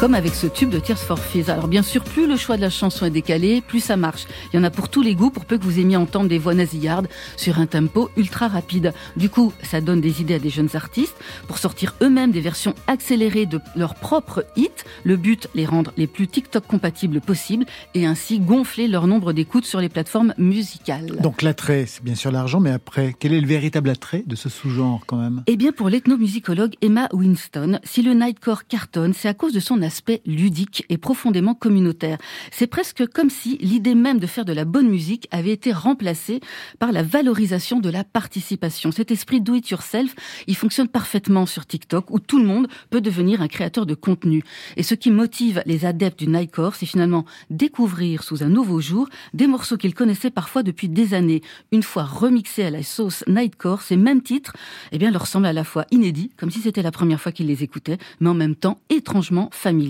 [0.02, 1.52] Comme avec ce tube de Tears for Fears.
[1.52, 4.26] Alors bien sûr, plus le choix de la chanson est décalé, plus ça marche.
[4.52, 6.40] Il y en a pour tous les goûts, pour peu que vous aimiez entendre des
[6.40, 8.96] voix nasillardes sur un tempo ultra rapide.
[9.16, 11.14] Du coup, ça donne des idées à des jeunes artistes
[11.48, 14.70] pour sortir eux-mêmes des versions accélérées de leurs propres hits.
[15.04, 19.66] Le but, les rendre les plus TikTok compatibles possibles et ainsi gonfler leur nombre d'écoutes
[19.66, 21.18] sur les plateformes musicales.
[21.22, 24.50] Donc l'attrait, c'est bien sûr l'argent, mais après, quel est le véritable attrait de ce
[24.50, 25.44] sous-genre quand même?
[25.46, 29.84] Eh bien, pour l'ethnomusicologue Emma Winston, si le nightcore cartonne, c'est à cause de son
[29.92, 32.18] aspect ludique et profondément communautaire.
[32.50, 36.40] C'est presque comme si l'idée même de faire de la bonne musique avait été remplacée
[36.80, 38.94] par la valorisation de la participation.
[38.94, 40.16] Cet esprit do it yourself,
[40.48, 44.44] il fonctionne parfaitement sur TikTok où tout le monde peut devenir un créateur de contenu.
[44.78, 49.10] Et ce qui motive les adeptes du nightcore, c'est finalement découvrir sous un nouveau jour
[49.34, 51.42] des morceaux qu'ils connaissaient parfois depuis des années.
[51.74, 54.54] Une fois remixés à la sauce nightcore, ces mêmes titres,
[54.94, 57.48] eh bien, leur semblent à la fois inédits, comme si c'était la première fois qu'ils
[57.48, 59.81] les écoutaient, mais en même temps étrangement familiers.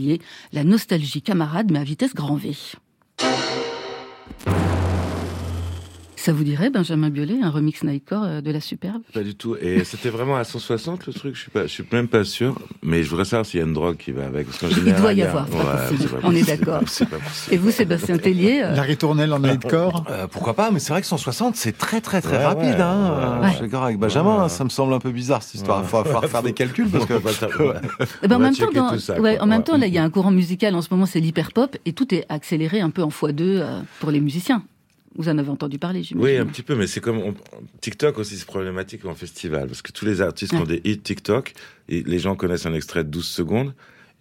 [0.54, 2.56] La nostalgie camarade, mais à vitesse grand V.
[6.24, 9.02] Ça vous dirait, Benjamin Biolay, un remix Nightcore euh, de la superbe?
[9.12, 9.56] Pas du tout.
[9.60, 11.34] Et c'était vraiment à 160 le truc?
[11.36, 12.54] Je suis pas, je suis même pas sûr.
[12.84, 14.46] Mais je voudrais savoir s'il y a une drogue qui va avec.
[14.46, 16.82] Parce Il doit y avoir, Ouais, pas On est d'accord.
[17.50, 20.06] Et vous, Sébastien Tellier euh, La ritournelle en nightcore?
[20.12, 22.66] Euh, pourquoi pas, mais c'est vrai que 160, c'est très très très Ouais, rapide.
[22.76, 23.38] ouais, hein.
[23.40, 23.48] ouais, ouais.
[23.50, 24.44] Je suis d'accord avec Benjamin, Ouais.
[24.44, 25.80] hein, ça me semble un peu bizarre cette histoire.
[25.80, 26.04] Il Ouais.
[26.04, 27.14] va falloir faire des calculs parce que.
[28.28, 30.30] Ben, en même temps, dans- ça, en même temps, là, il y a un courant
[30.30, 33.82] musical en ce moment, c'est l'hyperpop, et tout est accéléré un peu en x2 euh,
[34.00, 34.64] pour les musiciens.
[35.18, 36.40] Vous en avez entendu parler, Oui, j'imagine.
[36.40, 37.34] un petit peu, mais c'est comme on-
[37.82, 40.80] TikTok aussi, c'est problématique en festival parce que tous les artistes qui ont Ouais.
[40.80, 41.54] des hits TikTok,
[41.90, 43.74] et les gens connaissent un extrait de 12 secondes.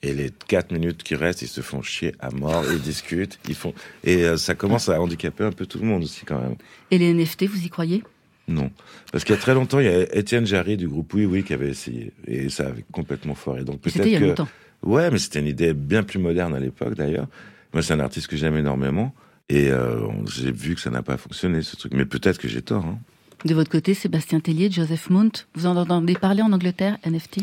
[0.03, 3.55] Et les 4 minutes qui restent, ils se font chier à mort, ils discutent, ils
[3.55, 6.55] font et euh, ça commence à handicaper un peu tout le monde aussi quand même.
[6.91, 8.03] Et les NFT, vous y croyez?
[8.49, 8.71] Non,
[9.13, 11.45] parce qu'il y a très longtemps, il y a Étienne Jarry du groupe Oui Oui
[11.45, 13.63] qui avait essayé et ça avait complètement foiré.
[13.63, 14.49] Donc peut-être C'était il y a que longtemps.
[14.85, 17.29] ouais, mais c'était une idée bien plus moderne à l'époque d'ailleurs.
[17.75, 19.15] Moi, c'est un artiste que j'aime énormément
[19.51, 19.99] et euh,
[20.35, 21.93] j'ai vu que ça n'a pas fonctionné ce truc.
[21.95, 22.85] Mais peut-être que j'ai tort.
[22.87, 22.99] Hein.
[23.45, 27.41] De votre côté, Sébastien Tellier, Joseph Mount, vous en entendez parler en Angleterre, NFT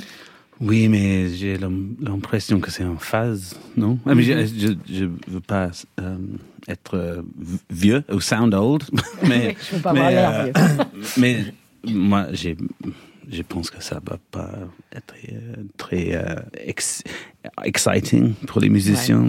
[0.62, 4.00] Oui, mais j'ai l'im- l'impression que c'est en phase, non?
[4.06, 6.18] Ah, mais je, je, je veux pas euh,
[6.68, 7.22] être euh,
[7.70, 8.84] vieux ou sound old,
[9.28, 10.86] mais Je veux pas avoir mais, l'air euh, vieux.
[11.18, 11.46] mais
[11.92, 12.56] moi, j'ai,
[13.30, 14.52] je pense que ça va pas
[14.96, 17.04] être euh, très euh, ex-
[17.64, 19.26] exciting pour les musiciens.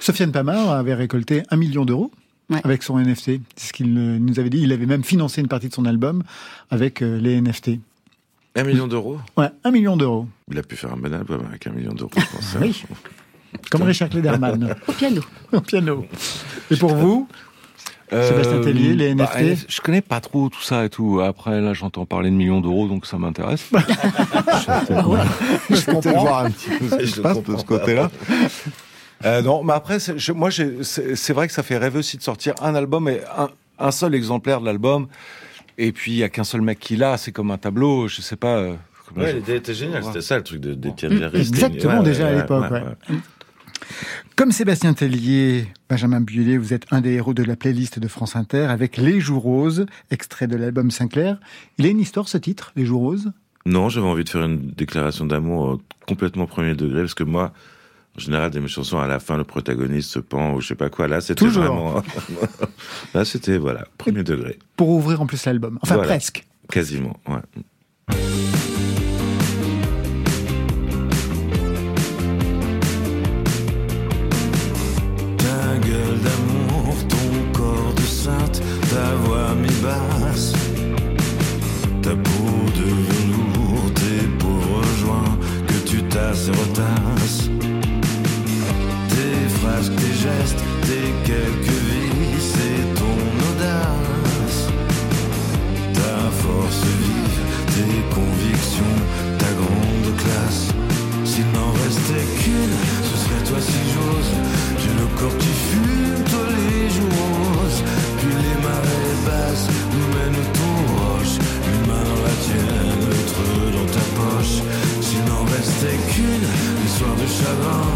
[0.00, 2.10] Sofiane Pamar avait récolté un million d'euros
[2.50, 2.60] Ouais.
[2.62, 3.40] avec son NFT.
[3.56, 4.60] C'est ce qu'il euh, nous avait dit.
[4.60, 6.22] Il avait même financé une partie de son album
[6.70, 7.70] avec euh, les NFT.
[8.56, 9.18] Un million d'euros.
[9.38, 10.28] Ouais, un million d'euros.
[10.50, 12.56] Il a pu faire un bon album avec un million d'euros, je pense.
[12.60, 12.84] Oui.
[13.70, 15.22] Comme Richard Klederman Au piano.
[15.52, 16.04] au piano.
[16.70, 17.26] Et pour vous
[18.10, 19.66] Sébastien Tellier, les bah, NFT?
[19.68, 21.20] Je connais pas trop tout ça et tout.
[21.24, 23.68] Après, là, j'entends parler de millions d'euros, donc ça m'intéresse.
[25.70, 26.22] Je comprends.
[26.22, 28.10] voir un petit peu ce qui Je se passe de ce côté-là.
[29.24, 32.54] Euh, non, mais après, je- moi, c'est vrai que ça fait rêver aussi de sortir
[32.60, 33.48] un album et un,
[33.78, 35.06] un seul exemplaire de l'album.
[35.78, 37.16] Et puis, il y a qu'un seul mec qui l'a.
[37.16, 38.56] C'est comme un tableau, je sais pas.
[38.58, 38.74] euh,
[39.16, 40.02] Ouais, l'idée était géniale.
[40.04, 41.44] C'était ça le truc de- d'Étienne Jarry.
[41.44, 42.82] C'était- exactement, ouais, déjà à l'époque, ouais, ouais.
[43.10, 43.16] ouais.
[44.36, 48.36] Comme Sébastien Tellier, Benjamin Biolay, vous êtes un des héros de la playlist de France
[48.36, 51.38] Inter avec Les Jours Roses, extrait de l'album Sinclair.
[51.78, 53.32] Il a une histoire ce titre, Les Jours Roses?
[53.66, 57.52] Non, j'avais envie de faire une déclaration d'amour euh, complètement premier degré, parce que moi,
[58.16, 60.74] en général, dans mes chansons, à la fin, le protagoniste se pend ou je sais
[60.74, 61.08] pas quoi.
[61.08, 62.02] Là, c'était vraiment...
[63.14, 64.58] Là, c'était, voilà, premier degré.
[64.76, 65.78] pour ouvrir en plus l'album.
[65.82, 66.08] Enfin, Voilà.
[66.08, 66.44] presque.
[66.70, 68.14] Quasiment, ouais.
[82.74, 87.50] De velours, tes pauvres joints que tu tasses et retasses.
[89.08, 93.18] Tes phrases, tes gestes, tes quelques vies, c'est ton
[93.48, 94.60] audace.
[95.94, 97.42] Ta force vive,
[97.74, 98.98] tes convictions,
[99.38, 100.68] ta grande classe.
[101.24, 102.76] S'il n'en restait qu'une,
[103.08, 104.32] ce serait toi si j'ose.
[104.80, 107.33] J'ai le corps qui fume, toi les jours
[114.44, 116.46] S'il n'en restait qu'une,
[116.82, 117.88] les soirs de chagrin.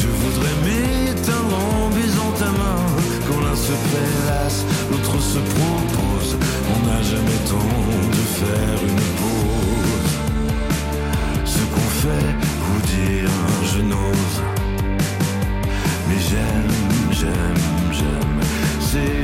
[0.00, 2.82] Je voudrais m'éteindre en baisant ta main.
[3.26, 6.36] Quand l'un se prélasse, l'autre se propose.
[6.74, 7.74] On n'a jamais temps
[8.18, 10.12] de faire une pause.
[11.44, 12.30] Ce qu'on fait,
[12.66, 13.34] vous dire,
[13.72, 14.38] je n'ose.
[16.08, 16.74] Mais j'aime,
[17.10, 18.40] j'aime, j'aime
[18.80, 19.23] ces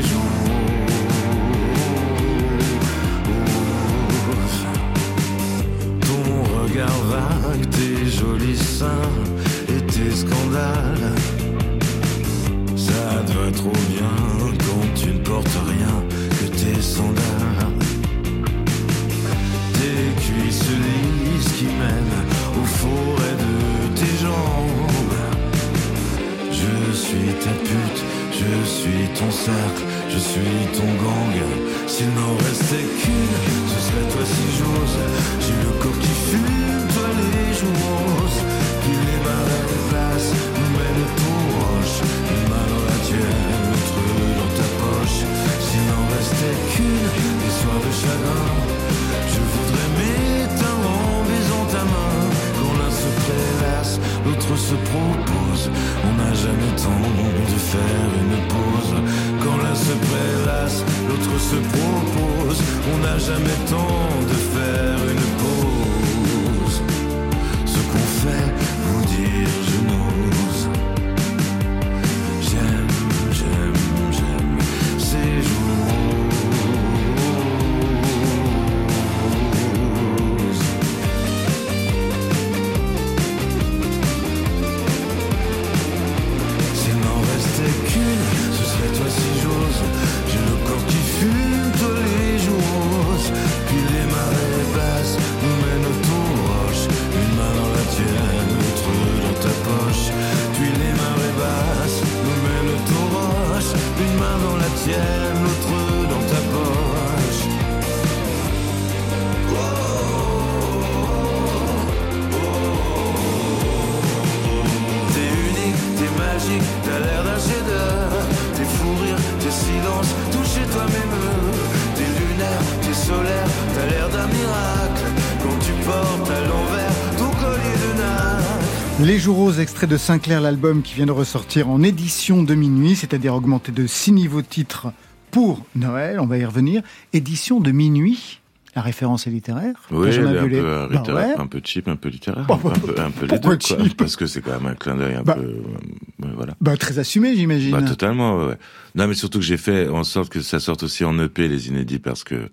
[129.50, 133.72] Roses, extrait de Sinclair, l'album qui vient de ressortir en édition de minuit, c'est-à-dire augmenté
[133.72, 134.92] de 6 niveaux titres
[135.32, 136.82] pour Noël, on va y revenir.
[137.12, 138.38] Édition de minuit,
[138.76, 139.74] la référence est littéraire.
[139.90, 141.34] Oui, elle Benjamin est un peu, euh, Bah ouais.
[141.36, 143.76] un peu cheap, un peu littéraire, Bah, un, peu, un peu les deux, quoi.
[143.98, 145.34] Parce que c'est quand même un clin d'œil un Bah.
[145.34, 146.54] peu, euh, voilà.
[146.60, 147.72] Bah, très assumé, j'imagine.
[147.72, 148.58] Bah, totalement, ouais, ouais.
[148.94, 151.66] Non, mais surtout que j'ai fait en sorte que ça sorte aussi en EP, les
[151.66, 152.50] inédits, parce que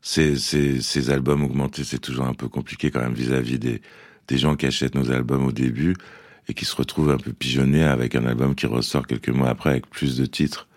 [0.00, 3.82] ces, ces, ces albums augmentés, c'est toujours un peu compliqué quand même vis-à-vis des,
[4.28, 5.94] des gens qui achètent nos albums au début
[6.48, 9.70] et qui se retrouvent un peu pigeonnés avec un album qui ressort quelques mois après
[9.70, 10.68] avec plus de titres.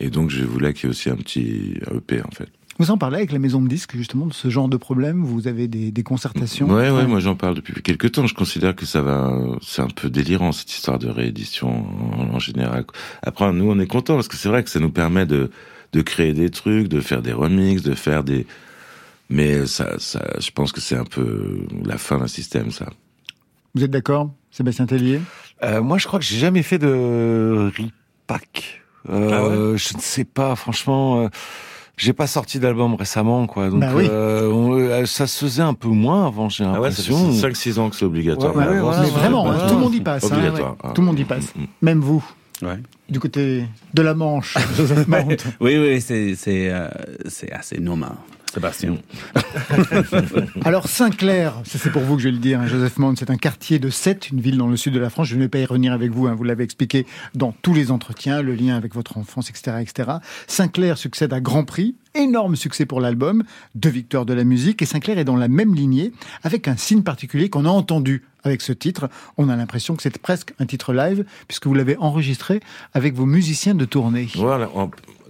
[0.00, 2.48] Et donc, je voulais qu'il y ait aussi un petit EP, en fait.
[2.78, 5.46] Vous en parlez avec la maison de disques, justement, de ce genre de problème Vous
[5.46, 8.26] avez des, des concertations Ouais, ouais, moi j'en parle depuis quelques temps.
[8.26, 12.38] Je considère que ça va, c'est un peu délirant cette histoire de réédition en, en
[12.38, 12.86] général.
[13.22, 15.50] Après, nous on est contents parce que c'est vrai que ça nous permet de
[15.92, 18.46] de créer des trucs, de faire des remixes, de faire des.
[19.28, 22.86] Mais ça, ça, je pense que c'est un peu la fin d'un système, ça.
[23.74, 25.20] Vous êtes d'accord, Sébastien Tellier
[25.64, 28.82] Euh, moi, je crois que j'ai jamais fait de repack.
[29.10, 31.22] Euh, Je ne sais pas, franchement.
[31.24, 31.28] euh,
[31.96, 33.68] j'ai pas sorti d'album récemment, quoi.
[33.70, 34.06] Donc, Bah oui.
[34.08, 37.10] euh, on- euh, ça se faisait un peu moins avant, j'ai Ah ouais, ça fait
[37.12, 37.32] l'impression.
[37.48, 38.54] 5-6 ans que c'est obligatoire.
[38.56, 40.24] Ouais, ouais, Mais vraiment, hein, tout le monde y passe.
[40.24, 40.76] hein, Obligatoire.
[40.84, 40.92] hein.
[40.94, 41.54] Tout le monde y passe.
[41.54, 41.66] Mm, mm.
[41.82, 42.24] Même vous,
[42.62, 42.78] Ouais.
[43.08, 45.36] du côté de la Manche, Joseph Mount.
[45.60, 46.88] Oui, oui, euh,
[47.28, 48.12] c'est assez normal,
[48.52, 48.96] Sébastien.
[50.64, 53.38] Alors Saint-Clair, c'est pour vous que je vais le dire, hein, Joseph Mount, c'est un
[53.38, 55.28] quartier de Sète, une ville dans le sud de la France.
[55.28, 57.90] Je ne vais pas y revenir avec vous, hein, vous l'avez expliqué dans tous les
[57.90, 59.78] entretiens, le lien avec votre enfance, etc.
[59.80, 60.10] etc.
[60.48, 63.42] Saint-Clair succède à Grand Prix, énorme succès pour l'album,
[63.74, 67.02] deux victoires de la musique, et Saint-Clair est dans la même lignée, avec un signe
[67.02, 69.08] particulier qu'on a entendu avec ce titre.
[69.38, 72.60] On a l'impression que c'est presque un titre live, puisque vous l'avez enregistré
[72.94, 74.28] avec vos musiciens de tournée.
[74.36, 74.68] Voilà,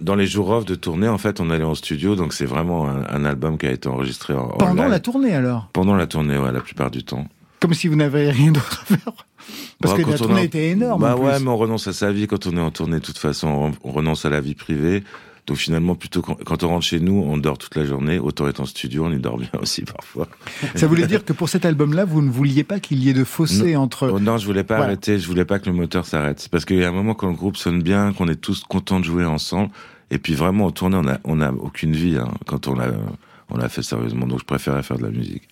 [0.01, 2.89] dans les jours off de tournée, en fait, on allait en studio, donc c'est vraiment
[2.89, 4.91] un, un album qui a été enregistré en, en Pendant live.
[4.91, 7.27] la tournée alors Pendant la tournée, ouais, la plupart du temps.
[7.59, 9.13] Comme si vous n'avez rien d'autre à faire.
[9.79, 11.01] Parce Bah, que la tournée en- était énorme.
[11.01, 12.97] Bah en ouais, mais on renonce à sa vie quand on est en tournée.
[12.99, 15.03] De toute façon, on, on renonce à la vie privée.
[15.45, 18.17] Donc finalement, plutôt quand, quand on rentre chez nous, on dort toute la journée.
[18.17, 20.29] Autant être en studio, on y dort bien aussi parfois.
[20.75, 23.23] Ça voulait dire que pour cet album-là, vous ne vouliez pas qu'il y ait de
[23.25, 24.09] fossé entre.
[24.13, 24.91] Oh non, je voulais pas Voilà.
[24.93, 25.19] arrêter.
[25.19, 26.47] Je voulais pas que le moteur s'arrête.
[26.49, 28.99] Parce qu'il y a un moment quand le groupe sonne bien, qu'on est tous contents
[28.99, 29.69] de jouer ensemble.
[30.11, 32.91] Et puis vraiment, en tournée, on a, on a aucune vie hein, quand on l'a,
[33.49, 34.27] on l'a fait sérieusement.
[34.27, 35.43] Donc je préférais faire de la musique.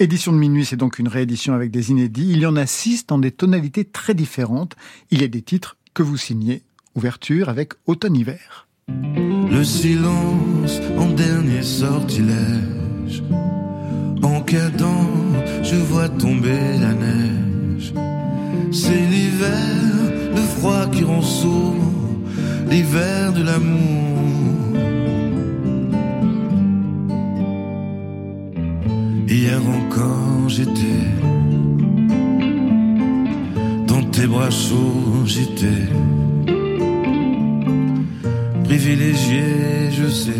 [0.00, 2.28] Édition de minuit, c'est donc une réédition avec des inédits.
[2.32, 4.74] Il y en a six dans des tonalités très différentes.
[5.12, 6.62] Il y a des titres que vous signez.
[6.94, 8.66] Ouverture avec automne-hiver.
[8.88, 13.22] Le silence en dernier sortilège.
[14.22, 15.08] En cadant,
[15.62, 17.94] je vois tomber la neige.
[18.72, 19.76] C'est l'hiver,
[20.34, 21.22] le froid qui rend
[22.70, 24.02] l'hiver de l'amour.
[29.28, 31.04] Hier encore, j'étais
[33.86, 35.88] dans bras chauds, j'étais
[38.82, 40.32] privilégié, je sais.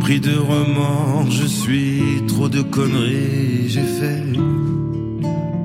[0.00, 4.22] Pris de remords, je suis trop de conneries, j'ai fait.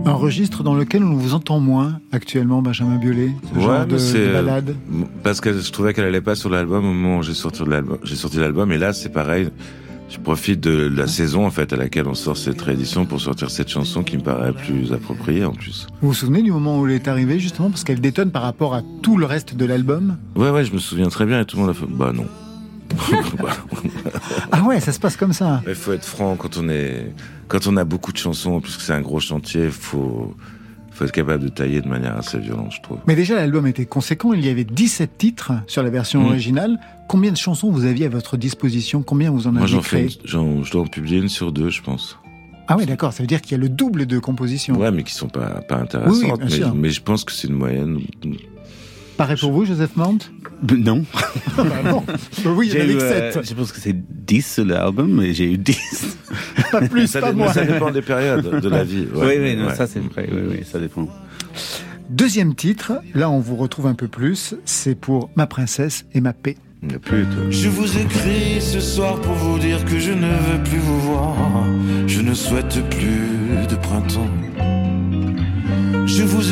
[0.05, 3.31] Un registre dans lequel on vous entend moins actuellement, Benjamin Biolay.
[3.53, 4.75] Ce genre de, de euh, balade.
[5.21, 7.97] parce que je trouvais qu'elle allait pas sur l'album au moment où j'ai sorti l'album.
[8.03, 9.49] J'ai sorti l'album et là c'est pareil.
[10.10, 13.49] Je profite de la saison en fait à laquelle on sort cette réédition pour sortir
[13.49, 15.88] cette chanson qui me paraît plus appropriée en plus.
[16.01, 18.76] Vous vous souvenez du moment où elle est arrivée, justement, parce qu'elle détonne par rapport
[18.76, 20.18] à tout le reste de l'album?
[20.36, 22.28] Ouais ouais, je me souviens très bien et tout le monde a fait bah non.
[24.51, 25.64] Ah ouais, ça se passe comme ça.
[25.68, 27.12] Il faut être franc quand on est
[27.47, 30.36] quand on a beaucoup de chansons puisque c'est un gros chantier, faut
[30.94, 33.00] faut être capable de tailler de manière assez violente, je trouve.
[33.08, 34.34] Mais déjà, l'album était conséquent.
[34.34, 36.26] Il y avait 17 titres sur la version Mm.
[36.28, 36.80] originale.
[37.10, 39.04] Combien de chansons vous aviez à votre disposition?
[39.04, 40.08] Combien vous en Moi avez créé?
[40.26, 42.18] j'en- je dois en publier une sur deux, je pense.
[42.68, 43.12] Ah oui, d'accord.
[43.12, 44.76] Ça veut dire qu'il y a le double de compositions.
[44.80, 46.14] Ouais, mais qui sont pas pas intéressantes.
[46.24, 48.00] Oui, oui, bien mais, mais je pense que c'est une moyenne.
[49.24, 50.17] Pareil pour vous, Joseph Mount
[50.78, 51.05] Non.
[51.55, 52.03] Bah non.
[52.43, 53.47] Bah oui, il y en avait eu, que euh, 7.
[53.47, 53.95] je pense que c'est
[54.26, 56.17] 10 sur l'album, mais j'ai eu 10.
[56.74, 57.53] Pas plus, ça, pas dé- moins.
[57.53, 59.07] ça dépend des périodes de la vie.
[59.15, 59.76] oui, oui, non, ouais.
[59.76, 61.07] ça c'est vrai, oui, oui, ça dépend.
[62.09, 66.34] Deuxième titre, là on vous retrouve un peu plus, c'est pour Ma princesse et ma
[66.34, 66.57] paix.
[66.89, 67.17] Toi.
[67.49, 71.34] Je vous écris ce soir pour vous dire que je ne veux plus vous voir.
[72.07, 74.28] Je ne souhaite plus de printemps.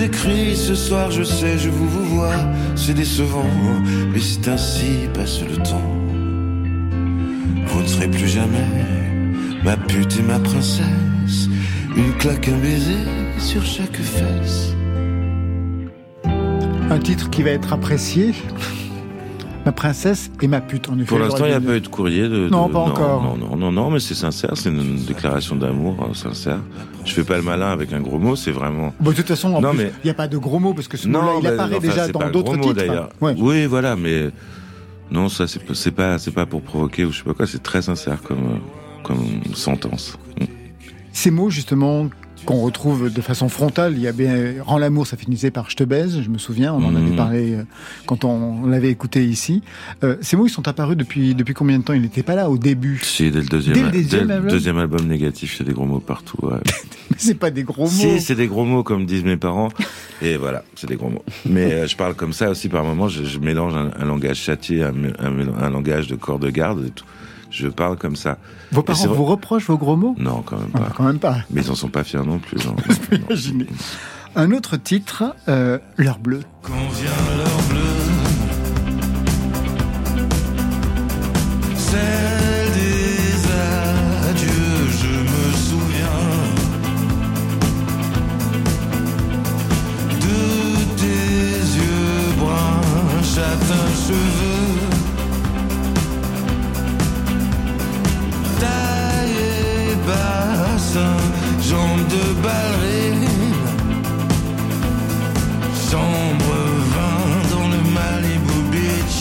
[0.02, 2.34] Vous écris ce soir, je sais, je vous vous vois.
[2.76, 3.46] C'est décevant,
[4.12, 5.94] mais c'est ainsi passe le temps.
[7.68, 8.66] Vous ne serez plus jamais
[9.64, 11.50] ma pute et ma princesse.
[11.96, 13.06] Une claque, un baiser
[13.38, 14.74] sur chaque fesse.
[16.24, 18.34] Un titre qui va être apprécié.
[19.66, 21.06] Ma princesse et ma pute, en effet.
[21.06, 22.28] Pour l'instant, il n'y a pas eu de courrier.
[22.28, 23.22] De, Non, de- pas encore.
[23.22, 24.52] Non, non, non, non, mais c'est sincère.
[24.56, 26.60] C'est une déclaration d'amour euh, sincère.
[27.06, 28.36] Je fais pas le malin avec un gros mot.
[28.36, 28.94] C'est vraiment.
[29.00, 30.74] Bon, de toute façon, en Non, plus, il mais- n'y a pas de gros mots
[30.74, 33.10] parce que ce mot-là, il bah, apparaît enfin, déjà dans d'autres titres.
[33.22, 33.36] Ouais.
[33.38, 34.30] Oui, voilà, mais
[35.12, 37.46] non, ça c'est pas- c'est pas pas pour provoquer ou je sais pas quoi.
[37.46, 38.60] C'est très sincère comme
[39.04, 40.18] comme sentence.
[41.12, 42.08] Ces mots, justement,
[42.46, 45.76] qu'on retrouve de façon frontale, il y a bien Rends l'amour, ça finissait par Je
[45.76, 47.16] te baise, je me souviens, on en avait Mhm.
[47.16, 47.64] parlé euh,
[48.06, 49.62] quand on, l'avait écouté ici.
[50.04, 51.94] Euh, ces mots, ils sont apparus depuis, depuis combien de temps?
[51.94, 53.00] Il n'était pas là au début.
[53.04, 56.00] Si dès le deuxième, Dès le deuxième album deuxième album négatif, a des gros mots
[56.00, 56.38] partout.
[56.42, 56.58] ouais.
[57.12, 57.90] Mais c'est pas des gros mots.
[57.90, 59.70] Si, c'est des gros mots comme disent mes parents.
[60.22, 61.24] Et voilà, c'est des gros mots.
[61.46, 63.08] Mais euh, je parle comme ça aussi par moments.
[63.08, 66.86] Je, je mélange un, un langage châtié, un, un- un langage de corps de garde.
[66.86, 67.06] Et tout.
[67.52, 68.38] Je parle comme ça.
[68.72, 70.90] Vos c'est parents vous reprochent vos gros mots Non, quand même Ah, pas.
[70.96, 71.38] Quand même pas.
[71.52, 72.60] Mais ils en sont pas fiers non plus.
[72.60, 72.76] genre.
[73.12, 73.68] Imaginez.
[74.36, 76.42] Un autre titre, euh, L'heure bleue.
[76.64, 77.82] Quand vient l'heure bleue,
[81.76, 82.31] celle
[101.72, 103.30] jambes de ballerine.
[105.90, 106.54] Chambre
[106.96, 109.18] 20 dans le Malibu Beach,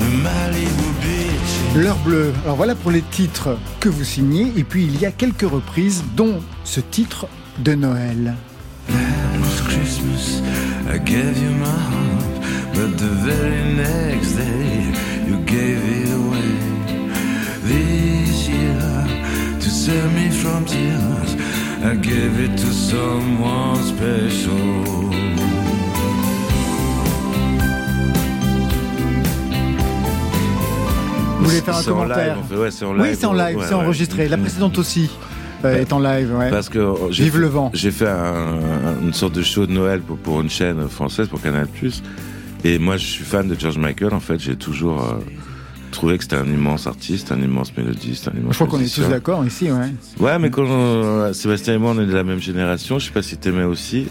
[0.00, 1.52] le Malibu Beach.
[1.76, 2.32] L'heure bleue.
[2.44, 4.52] Alors voilà pour les titres que vous signez.
[4.56, 7.26] Et puis il y a quelques reprises, dont ce titre
[7.58, 8.34] de Noël.
[8.88, 10.40] Last Christmas,
[10.92, 14.92] I gave you my heart, but the very next day
[15.28, 16.52] you gave it away.
[17.64, 18.80] This year,
[19.60, 21.36] to save me from tears,
[21.84, 24.92] I gave it to someone special.
[31.38, 32.56] Vous voulez faire un commentaire live, en fait.
[32.56, 33.16] Ouais, c'est en Oui, live.
[33.18, 33.80] c'est en live, Ouais, c'est ouais.
[33.80, 34.28] enregistré.
[34.28, 35.10] La précédente aussi
[35.64, 36.32] euh, est en live.
[36.36, 36.50] Ouais.
[36.50, 37.70] Parce que euh, j'ai Vive le vent.
[37.74, 41.40] J'ai fait un- une sorte de show de Noël pour, pour une chaîne française, pour
[41.42, 41.66] Canal+.
[42.64, 44.14] Et moi, je suis fan de George Michael.
[44.14, 45.14] En fait, j'ai toujours euh,
[45.92, 48.92] trouvé que c'était un immense artiste, un immense mélodiste, un immense Je crois qu'on est
[48.92, 49.70] tous d'accord ici.
[49.70, 49.92] Ouais.
[50.18, 52.98] Ouais, mais quand on- Sébastien et moi, on est de la même génération.
[52.98, 54.06] Je sais pas si t'aimais aussi.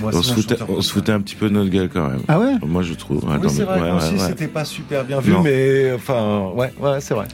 [0.00, 2.08] moi, on, se foutait, chanteur on se foutait un petit peu de notre gueule quand
[2.08, 2.20] même.
[2.28, 2.54] Ah ouais?
[2.64, 3.24] Moi, je trouve.
[3.26, 4.26] Oui, c'est mais- vrai, ouais, moi aussi, ouais, ouais.
[4.28, 5.42] c'était pas super bien vu, Non.
[5.42, 7.26] mais enfin, ouais, ouais, c'est vrai.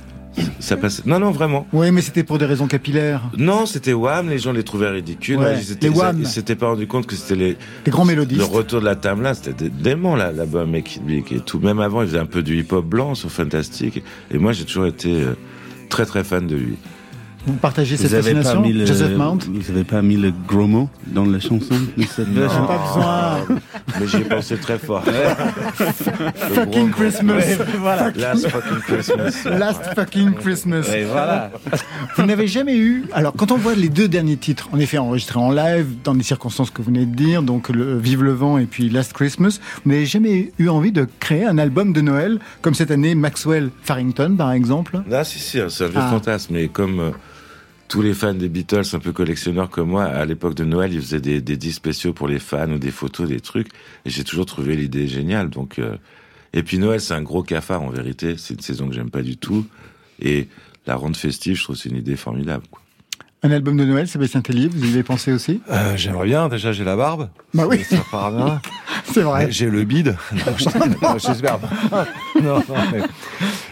[0.61, 1.03] Ça passait.
[1.07, 1.67] Non, non, vraiment.
[1.73, 3.23] Oui, mais c'était pour des raisons capillaires.
[3.37, 5.39] Non, c'était Wham, les gens les trouvaient ridicules.
[5.39, 6.19] Ouais, ils étaient- les Wham.
[6.21, 8.41] Ils s'étaient pas rendu compte que c'était les, Des grands mélodistes.
[8.41, 11.59] Le retour de la table là, c'était dé- dément là, It Big et tout.
[11.61, 14.03] Même avant, il faisait un peu du hip-hop blanc sur Fantastic.
[14.31, 15.35] Et moi, j'ai toujours été euh,
[15.89, 16.77] très très fan de lui.
[17.49, 20.33] Vous partagez cette Vous pas fascination, mis le, Joseph Mount vous avez pas mis le
[20.47, 23.59] gros mot dans la chanson de cette J'ai pas besoin.
[23.99, 25.03] mais j'y ai pensé très fort.
[26.55, 27.35] Fucking Christmas.
[27.39, 28.11] Ouais, voilà.
[28.17, 29.45] Last fucking Christmas.
[29.59, 30.83] Last fucking Christmas.
[30.95, 31.51] Et voilà.
[32.17, 33.05] Vous n'avez jamais eu.
[33.13, 36.23] Alors, quand on voit les deux derniers titres, en effet enregistrés en live, dans les
[36.23, 39.59] circonstances que vous venez de dire, donc le Vive le vent et puis Last Christmas,
[39.85, 43.71] vous n'avez jamais eu envie de créer un album de Noël, comme cette année Maxwell
[43.83, 45.01] Farrington, par exemple?
[45.11, 46.11] Ah, si, si, c'est un vieux Ah.
[46.11, 46.55] fantasme.
[46.55, 47.11] Mais comme euh,
[47.89, 51.01] tous les fans des Beatles, un peu collectionneurs comme moi, à l'époque de Noël, ils
[51.01, 53.69] faisaient des, des disques spéciaux pour les fans ou des photos, des trucs.
[54.05, 55.49] Et j'ai toujours trouvé l'idée géniale.
[55.51, 55.97] Donc, euh,
[56.53, 58.35] et puis Noël, c'est un gros cafard en vérité.
[58.39, 59.67] C'est une saison que j'aime pas du tout.
[60.21, 60.49] Et
[60.87, 62.65] la ronde festive, je trouve que c'est une idée formidable.
[62.71, 62.81] quoi.
[63.45, 65.61] Un album de Noël, Sébastien Tellier, vous y avez pensé aussi?
[65.71, 67.29] Euh, J'aimerais bien, déjà j'ai la barbe.
[67.55, 67.85] Bah oui.
[67.85, 68.61] Ça part bien.
[69.05, 69.47] C'est vrai.
[69.51, 70.17] J'ai le bide.
[70.33, 72.07] Non, je- non, J'espère pas.
[72.43, 72.99] Non, non, mais...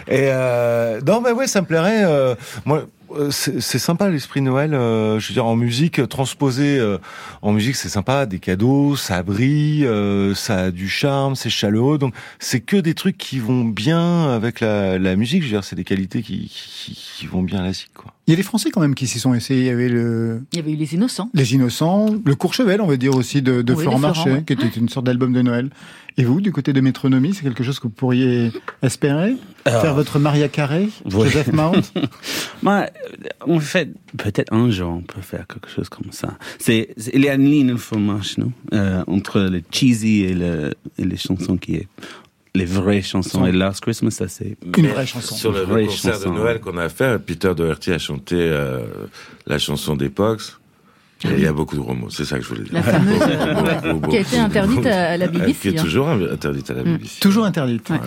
[0.09, 2.05] Et euh, non, mais ouais, ça me plairait.
[2.05, 2.87] euh, moi,
[3.31, 4.75] c'est c'est sympa l'esprit Noël.
[4.75, 6.99] euh, je veux dire, en musique euh, transposé euh,
[7.43, 8.27] en musique, c'est sympa.
[8.27, 11.99] Des cadeaux, ça brille, euh, ça a du charme, c'est chaleureux.
[11.99, 15.43] Donc, c'est que des trucs qui vont bien avec la, la musique.
[15.43, 18.16] Je veux dire, c'est des qualités qui, qui, qui vont bien à la musique, quoi.
[18.27, 19.61] Il y a des Français quand même qui s'y sont essayés.
[19.63, 21.31] Il y avait le, Il y avait eu Les Innocents.
[21.33, 24.43] Les Innocents, le Courchevel, on va dire aussi, de, de Oui, Florent Marché, ouais.
[24.45, 25.71] qui était une sorte d'album de Noël.
[26.19, 28.51] Et vous, du côté de Métronomie, c'est quelque chose que vous pourriez
[28.83, 31.27] espérer Alors, Faire votre Maria Carré, Ouais.
[31.27, 31.93] Joseph Mount
[32.63, 32.87] Moi,
[33.47, 36.37] en fait, peut-être un jour on peut faire quelque chose comme ça.
[36.59, 38.79] C'est, c'est- il y a une ligne information non?
[38.79, 41.89] Euh, entre le cheesy et, le, et les chansons qui est
[42.57, 43.45] les vraies chansons.
[43.47, 45.35] Et Last Christmas, ça c'est Une vraie chanson.
[45.35, 46.31] Sur le, vraie concert chanson.
[46.31, 48.81] de Noël qu'on a fait, Peter Doherty a chanté euh,
[49.47, 50.59] la chanson des Pox.
[51.25, 52.75] Et il y a beaucoup de gros mots, c'est ça que je voulais dire.
[52.75, 53.31] La fameuse, Beaucoup,
[53.87, 54.89] euh, beaucoup, qui a été beaucoup, interdite beaucoup.
[54.89, 55.83] à- la BBC, Qui est hein.
[55.83, 56.97] toujours interdite à la Mm.
[56.99, 57.21] BBC.
[57.21, 57.89] Toujours interdite.
[57.89, 58.01] Ouais.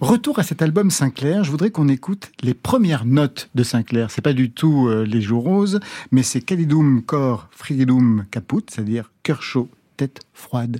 [0.00, 4.10] Retour à cet album Sinclair, je voudrais qu'on écoute les premières notes de Sinclair.
[4.10, 5.78] C'est pas du tout euh, les jours roses,
[6.10, 10.78] mais c'est Calidum Cor Frigidum Caput, c'est-à-dire cœur chaud, tête froide.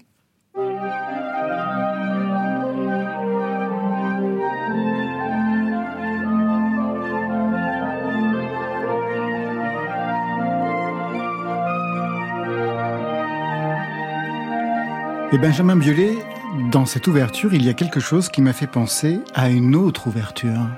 [15.33, 16.18] Et Benjamin Biolay,
[16.70, 20.07] dans cette ouverture, il y a quelque chose qui m'a fait penser à une autre
[20.07, 20.68] ouverture.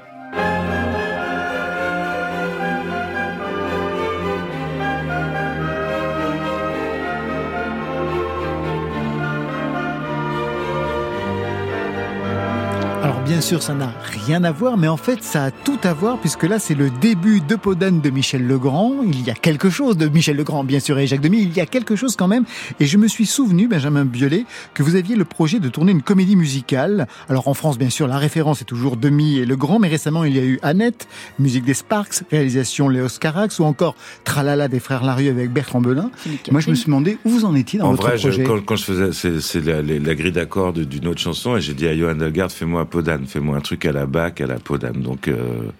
[13.28, 13.92] Bien sûr, ça n'a
[14.26, 16.88] rien à voir, mais en fait, ça a tout à voir, puisque là, c'est le
[16.88, 18.94] début de Podane de Michel Legrand.
[19.04, 21.60] Il y a quelque chose de Michel Legrand, bien sûr, et Jacques Demy, il y
[21.60, 22.44] a quelque chose quand même.
[22.80, 26.00] Et je me suis souvenu, Benjamin Biolay, que vous aviez le projet de tourner une
[26.00, 27.06] comédie musicale.
[27.28, 30.34] Alors en France, bien sûr, la référence est toujours Demy et Legrand, mais récemment, il
[30.34, 31.06] y a eu Annette,
[31.38, 36.10] musique des Sparks, réalisation Léos Carax, ou encore Tralala des frères Larieux avec Bertrand Belin.
[36.50, 38.44] Moi, je me suis demandé où vous en étiez dans En votre vrai, je- projet?
[38.44, 41.74] quand, quand je faisais, c'est, la, la- la grille d'accords d'une autre chanson, et j'ai
[41.74, 42.86] dit à Johan Delgarde, fais-moi un
[43.26, 45.02] Fais-moi un truc à la bac, à la Podane.
[45.02, 45.70] Donc, euh,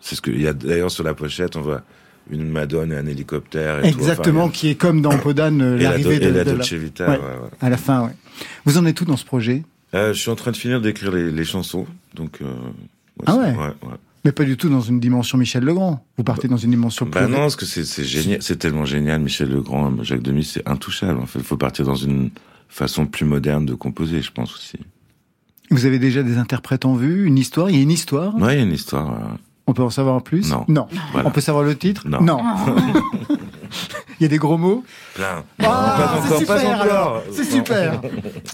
[0.00, 1.82] c'est ce que, il y a d'ailleurs sur la pochette, on voit
[2.30, 3.84] une Madone et un hélicoptère.
[3.84, 3.98] Et tout.
[3.98, 7.08] Exactement, Enfin, qui est comme dans Podane, la l'arrivée et de, la de Dolce Vita,
[7.08, 7.50] Ouais, ouais, ouais.
[7.60, 8.12] à la fin, ouais.
[8.64, 9.62] Vous en êtes tout dans ce projet?
[9.94, 12.38] Euh, je suis en train de finir d'écrire les, les chansons, donc.
[12.42, 12.46] Euh,
[13.26, 13.54] Ah ouais?
[14.24, 16.06] Mais pas du tout dans une dimension Michel Legrand.
[16.16, 17.20] Vous partez dans une dimension plus...
[17.20, 20.66] Bah non, parce que c'est, c'est génial, c'est tellement génial, Michel Legrand, Jacques Demy, c'est
[20.68, 21.18] intouchable.
[21.18, 22.30] En fait, il faut partir dans une
[22.68, 24.78] façon plus moderne de composer, je pense aussi.
[25.72, 28.34] Vous avez déjà des interprètes en vue, une histoire Il y a une histoire?
[28.36, 29.10] Ouais, il y a une histoire.
[29.12, 29.16] euh,
[29.66, 30.50] On peut en savoir plus?
[30.50, 30.64] Non.
[30.68, 30.86] Non.
[31.12, 31.28] Voilà.
[31.28, 32.06] On peut savoir le titre?
[32.08, 32.20] Non.
[34.22, 34.84] Il y a des gros mots
[35.16, 35.42] Plein.
[35.58, 36.80] Ah, pas c'est pas super, encore.
[36.82, 37.22] alors.
[37.32, 38.00] C'est super.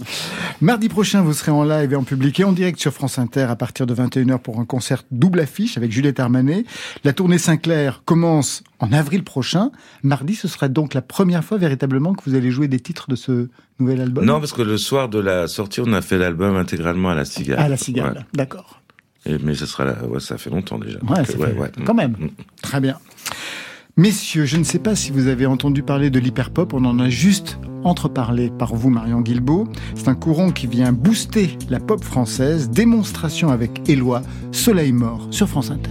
[0.63, 3.43] Mardi prochain, vous serez en live et en public et en direct sur France Inter
[3.51, 6.65] à partir de 21h pour un concert double affiche avec Juliette Armanet.
[7.05, 9.71] La tournée Sinclair commence en avril prochain.
[10.03, 13.15] Mardi, ce sera donc la première fois véritablement que vous allez jouer des titres de
[13.17, 16.57] ce nouvel album Non, parce que le soir de la sortie, on a fait l'album
[16.57, 17.59] intégralement à la cigale.
[17.59, 18.25] À la cigale, Ouais.
[18.33, 18.81] d'accord.
[19.43, 20.99] Mais ça sera là, ouais, ça fait longtemps déjà.
[21.01, 22.13] Ouais, Donc, ça fait- quand même.
[22.19, 22.29] Mm.
[22.63, 22.99] Très bien.
[23.99, 27.09] Messieurs, je ne sais pas si vous avez entendu parler de l'hyperpop, on en a
[27.09, 29.67] juste entreparlé par vous, Marion Guilbeault.
[29.97, 32.71] C'est un courant qui vient booster la pop française.
[32.71, 34.23] Démonstration avec Éloi,
[34.53, 35.91] Soleil mort, sur France Inter.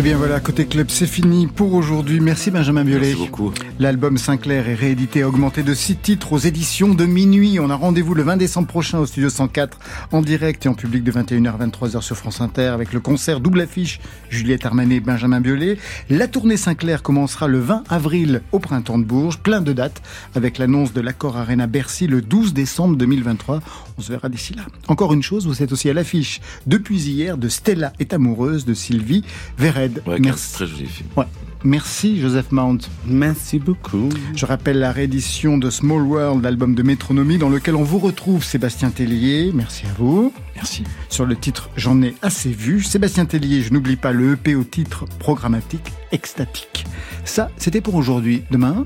[0.00, 2.20] Voilà, côté club, c'est fini pour aujourd'hui.
[2.20, 3.08] Merci Benjamin Biolay.
[3.08, 3.52] Merci beaucoup.
[3.80, 7.58] L'album Sinclair est réédité, augmenté de 6 titres aux éditions de minuit.
[7.58, 9.78] On a rendez-vous le 20 décembre prochain au studio 104,
[10.12, 13.40] en direct et en public de 21h à 23h sur France Inter, avec le concert
[13.40, 13.98] double affiche
[14.30, 15.78] Juliette Armanet et Benjamin Biolay.
[16.10, 20.00] La tournée Sinclair commencera le 20 avril au printemps de Bourges, plein de dates,
[20.36, 23.60] avec l'annonce de l'accord Arena Bercy le 12 décembre 2023.
[23.98, 24.62] On se verra d'ici là.
[24.86, 28.72] Encore une chose, vous êtes aussi à l'affiche depuis hier de Stella est amoureuse de
[28.72, 29.24] Sylvie
[29.58, 30.02] Vered.
[30.06, 30.52] Ouais, Merci.
[30.54, 31.08] Très joli film.
[31.16, 31.24] Ouais.
[31.64, 32.78] Merci Joseph Mount.
[33.04, 34.08] Merci beaucoup.
[34.36, 38.44] Je rappelle la réédition de Small World, l'album de Métronomie, dans lequel on vous retrouve
[38.44, 39.50] Sébastien Tellier.
[39.52, 40.32] Merci à vous.
[40.54, 40.84] Merci.
[41.08, 42.82] Sur le titre J'en ai assez vu.
[42.84, 46.84] Sébastien Tellier, je n'oublie pas le EP au titre programmatique extatique.
[47.24, 48.44] Ça, c'était pour aujourd'hui.
[48.52, 48.84] Demain,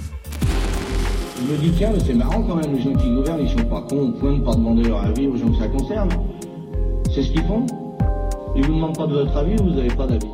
[1.42, 3.64] Je me dis, tiens, mais c'est marrant quand même, les gens qui gouvernent, ils sont
[3.64, 6.08] pas cons au point de pas demander leur avis aux gens que ça concerne.
[7.12, 7.66] C'est ce qu'ils font.
[8.54, 10.30] Ils vous demandent pas de votre avis, vous n'avez pas d'avis.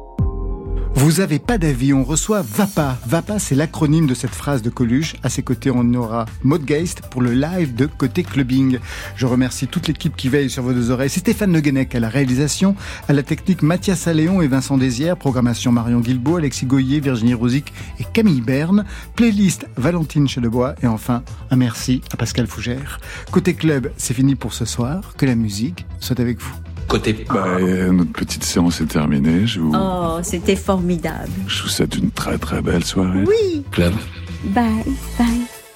[0.95, 2.99] Vous avez pas d'avis, on reçoit VAPA.
[3.07, 5.15] VAPA, c'est l'acronyme de cette phrase de Coluche.
[5.23, 8.79] À ses côtés, on aura Maud Geist pour le live de Côté Clubbing.
[9.15, 11.11] Je remercie toute l'équipe qui veille sur vos deux oreilles.
[11.11, 12.75] C'est Stéphane Le Guenec à la réalisation,
[13.09, 17.73] à la technique Mathias Alléon et Vincent Désière, programmation Marion Guilbault, Alexis Goyer, Virginie Rosic
[18.01, 18.85] et Camille Berne,
[19.15, 23.01] playlist Valentine Chedebois et enfin un merci à Pascal Fougère.
[23.31, 25.15] Côté Club, c'est fini pour ce soir.
[25.17, 26.68] Que la musique soit avec vous.
[26.89, 27.27] Côté.
[27.29, 29.47] Bah, euh, notre petite séance est terminée.
[29.47, 31.29] Je vous, Oh, c'était formidable.
[31.47, 33.25] je vous souhaite une très très belle soirée.
[33.27, 33.63] Oui.
[33.71, 33.93] Club.
[34.45, 34.65] Bye,
[35.19, 35.27] bye.